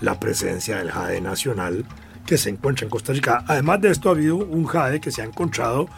la 0.00 0.18
presencia 0.20 0.78
del 0.78 0.90
jade 0.90 1.20
nacional 1.20 1.84
que 2.26 2.38
se 2.38 2.50
encuentra 2.50 2.84
en 2.84 2.90
Costa 2.90 3.12
Rica. 3.12 3.44
Además 3.46 3.80
de 3.80 3.90
esto 3.90 4.08
ha 4.08 4.12
habido 4.12 4.36
un 4.36 4.66
jade 4.66 5.00
que 5.00 5.10
se 5.10 5.22
ha 5.22 5.24
encontrado 5.24 5.88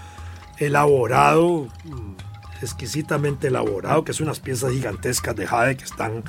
elaborado, 0.59 1.69
mm, 1.85 2.15
exquisitamente 2.63 3.49
elaborado, 3.49 4.05
que 4.05 4.13
son 4.13 4.27
unas 4.27 4.41
piezas 4.41 4.73
gigantescas 4.73 5.35
de 5.35 5.47
jade 5.47 5.77
que 5.77 5.85
están 5.85 6.23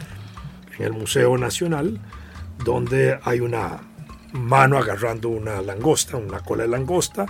en 0.77 0.85
el 0.85 0.93
Museo 0.93 1.37
Nacional, 1.37 1.99
donde 2.63 3.19
hay 3.23 3.41
una 3.41 3.81
mano 4.33 4.77
agarrando 4.77 5.29
una 5.29 5.61
langosta, 5.61 6.17
una 6.17 6.39
cola 6.39 6.63
de 6.63 6.69
langosta. 6.69 7.25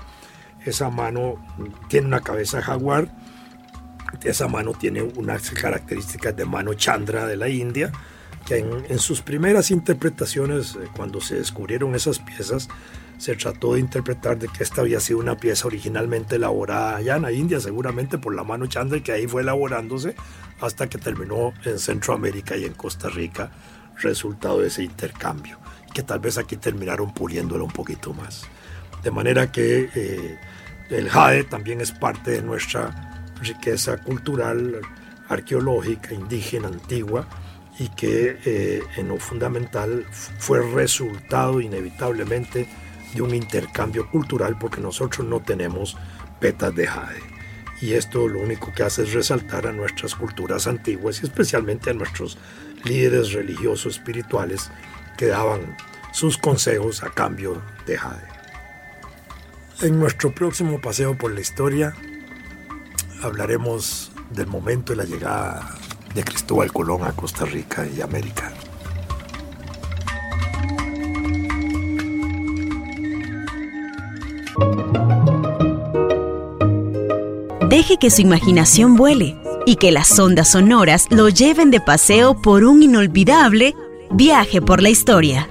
Esa 0.66 0.90
mano 0.90 1.44
tiene 1.88 2.08
una 2.08 2.22
cabeza 2.22 2.58
de 2.58 2.64
jaguar. 2.64 3.12
Esa 4.24 4.48
mano 4.48 4.74
tiene 4.74 5.02
unas 5.02 5.50
características 5.52 6.36
de 6.36 6.46
mano 6.46 6.74
chandra 6.74 7.26
de 7.26 7.38
la 7.38 7.50
India, 7.50 7.92
en, 8.58 9.00
sus 9.00 9.22
primeras 9.22 9.72
interpretaciones, 9.72 10.76
eh, 10.76 10.88
cuando 10.96 11.22
se 11.22 11.36
descubrieron 11.36 11.96
esas 11.96 12.20
piezas, 12.20 12.68
se 13.18 13.36
trató 13.36 13.74
de 13.74 13.80
interpretar 13.80 14.38
de 14.40 14.48
que 14.48 14.64
esta 14.64 14.82
había 14.82 15.00
sido 15.00 15.20
una 15.20 15.38
pieza 15.38 15.68
originalmente 15.68 16.38
elaborada 16.38 16.98
allá 16.98 17.18
en 17.18 17.22
la 17.22 17.32
India, 17.32 17.60
seguramente 17.60 18.18
por 18.18 18.36
la 18.36 18.44
mano 18.44 18.66
chandra, 18.66 18.98
y 18.98 19.02
que 19.02 19.12
ahí 19.12 19.28
fue 19.28 19.44
elaborándose 19.44 20.16
hasta 20.60 20.88
que 20.88 20.98
terminó 20.98 21.54
en 21.66 21.80
Centroamérica 21.80 22.58
y 22.58 22.66
en 22.66 22.74
Costa 22.74 23.10
Rica, 23.10 23.52
resultado 23.98 24.60
de 24.60 24.68
ese 24.68 24.84
intercambio, 24.84 25.60
que 25.94 26.04
tal 26.04 26.20
vez 26.20 26.38
aquí 26.38 26.58
terminaron 26.58 27.14
puliéndolo 27.14 27.66
un 27.66 27.72
poquito 27.72 28.14
más. 28.14 28.44
De 29.04 29.12
manera 29.12 29.52
que 29.52 29.90
eh, 29.94 30.40
el 30.90 31.10
jade 31.10 31.44
también 31.44 31.82
es 31.82 31.92
parte 31.92 32.32
de 32.32 32.42
nuestra 32.42 33.34
riqueza 33.42 33.98
cultural, 33.98 34.82
arqueológica, 35.30 36.14
indígena, 36.14 36.68
antigua, 36.68 37.28
y 37.80 37.90
que 37.90 38.38
eh, 38.46 38.84
en 38.98 39.08
lo 39.08 39.18
fundamental 39.18 40.06
fue 40.12 40.62
resultado 40.62 41.62
inevitablemente 41.62 42.68
de 43.14 43.22
un 43.22 43.34
intercambio 43.34 44.10
cultural 44.10 44.58
porque 44.60 44.82
nosotros 44.82 45.28
no 45.28 45.42
tenemos 45.42 45.98
petas 46.40 46.76
de 46.76 46.88
jade 46.88 47.32
y 47.82 47.94
esto 47.94 48.28
lo 48.28 48.40
único 48.40 48.72
que 48.72 48.84
hace 48.84 49.04
es 49.04 49.14
resaltar 49.14 49.66
a 49.66 49.72
nuestras 49.72 50.14
culturas 50.16 50.68
antiguas 50.68 51.22
y 51.22 51.26
especialmente 51.26 51.90
a 51.90 51.94
nuestros 51.94 52.38
líderes 52.84 53.34
religiosos 53.34 53.96
espirituales 53.96 54.70
que 55.18 55.26
daban 55.28 55.76
sus 56.14 56.38
consejos 56.38 57.04
a 57.04 57.10
cambio 57.10 57.62
de 57.88 57.98
jade. 57.98 58.28
En 59.82 60.00
nuestro 60.00 60.34
próximo 60.34 60.80
paseo 60.80 61.18
por 61.18 61.32
la 61.32 61.42
historia 61.42 61.96
hablaremos 63.24 64.12
del 64.30 64.48
momento 64.48 64.94
de 64.94 64.98
la 64.98 65.06
llegada 65.06 65.76
de 66.14 66.24
Cristóbal 66.24 66.72
Colón 66.72 67.04
a 67.04 67.12
Costa 67.14 67.46
Rica 67.46 67.88
y 67.88 68.02
América. 68.02 68.52
Deje 77.70 77.98
que 77.98 78.10
su 78.10 78.22
imaginación 78.22 78.96
vuele 78.96 79.38
y 79.66 79.78
que 79.78 79.92
las 79.92 80.20
ondas 80.20 80.50
sonoras 80.50 81.08
lo 81.10 81.30
lleven 81.30 81.72
de 81.72 81.80
paseo 81.80 82.42
por 82.42 82.64
un 82.64 82.84
inolvidable 82.84 83.76
viaje 84.12 84.62
por 84.62 84.82
la 84.82 84.90
historia. 84.90 85.51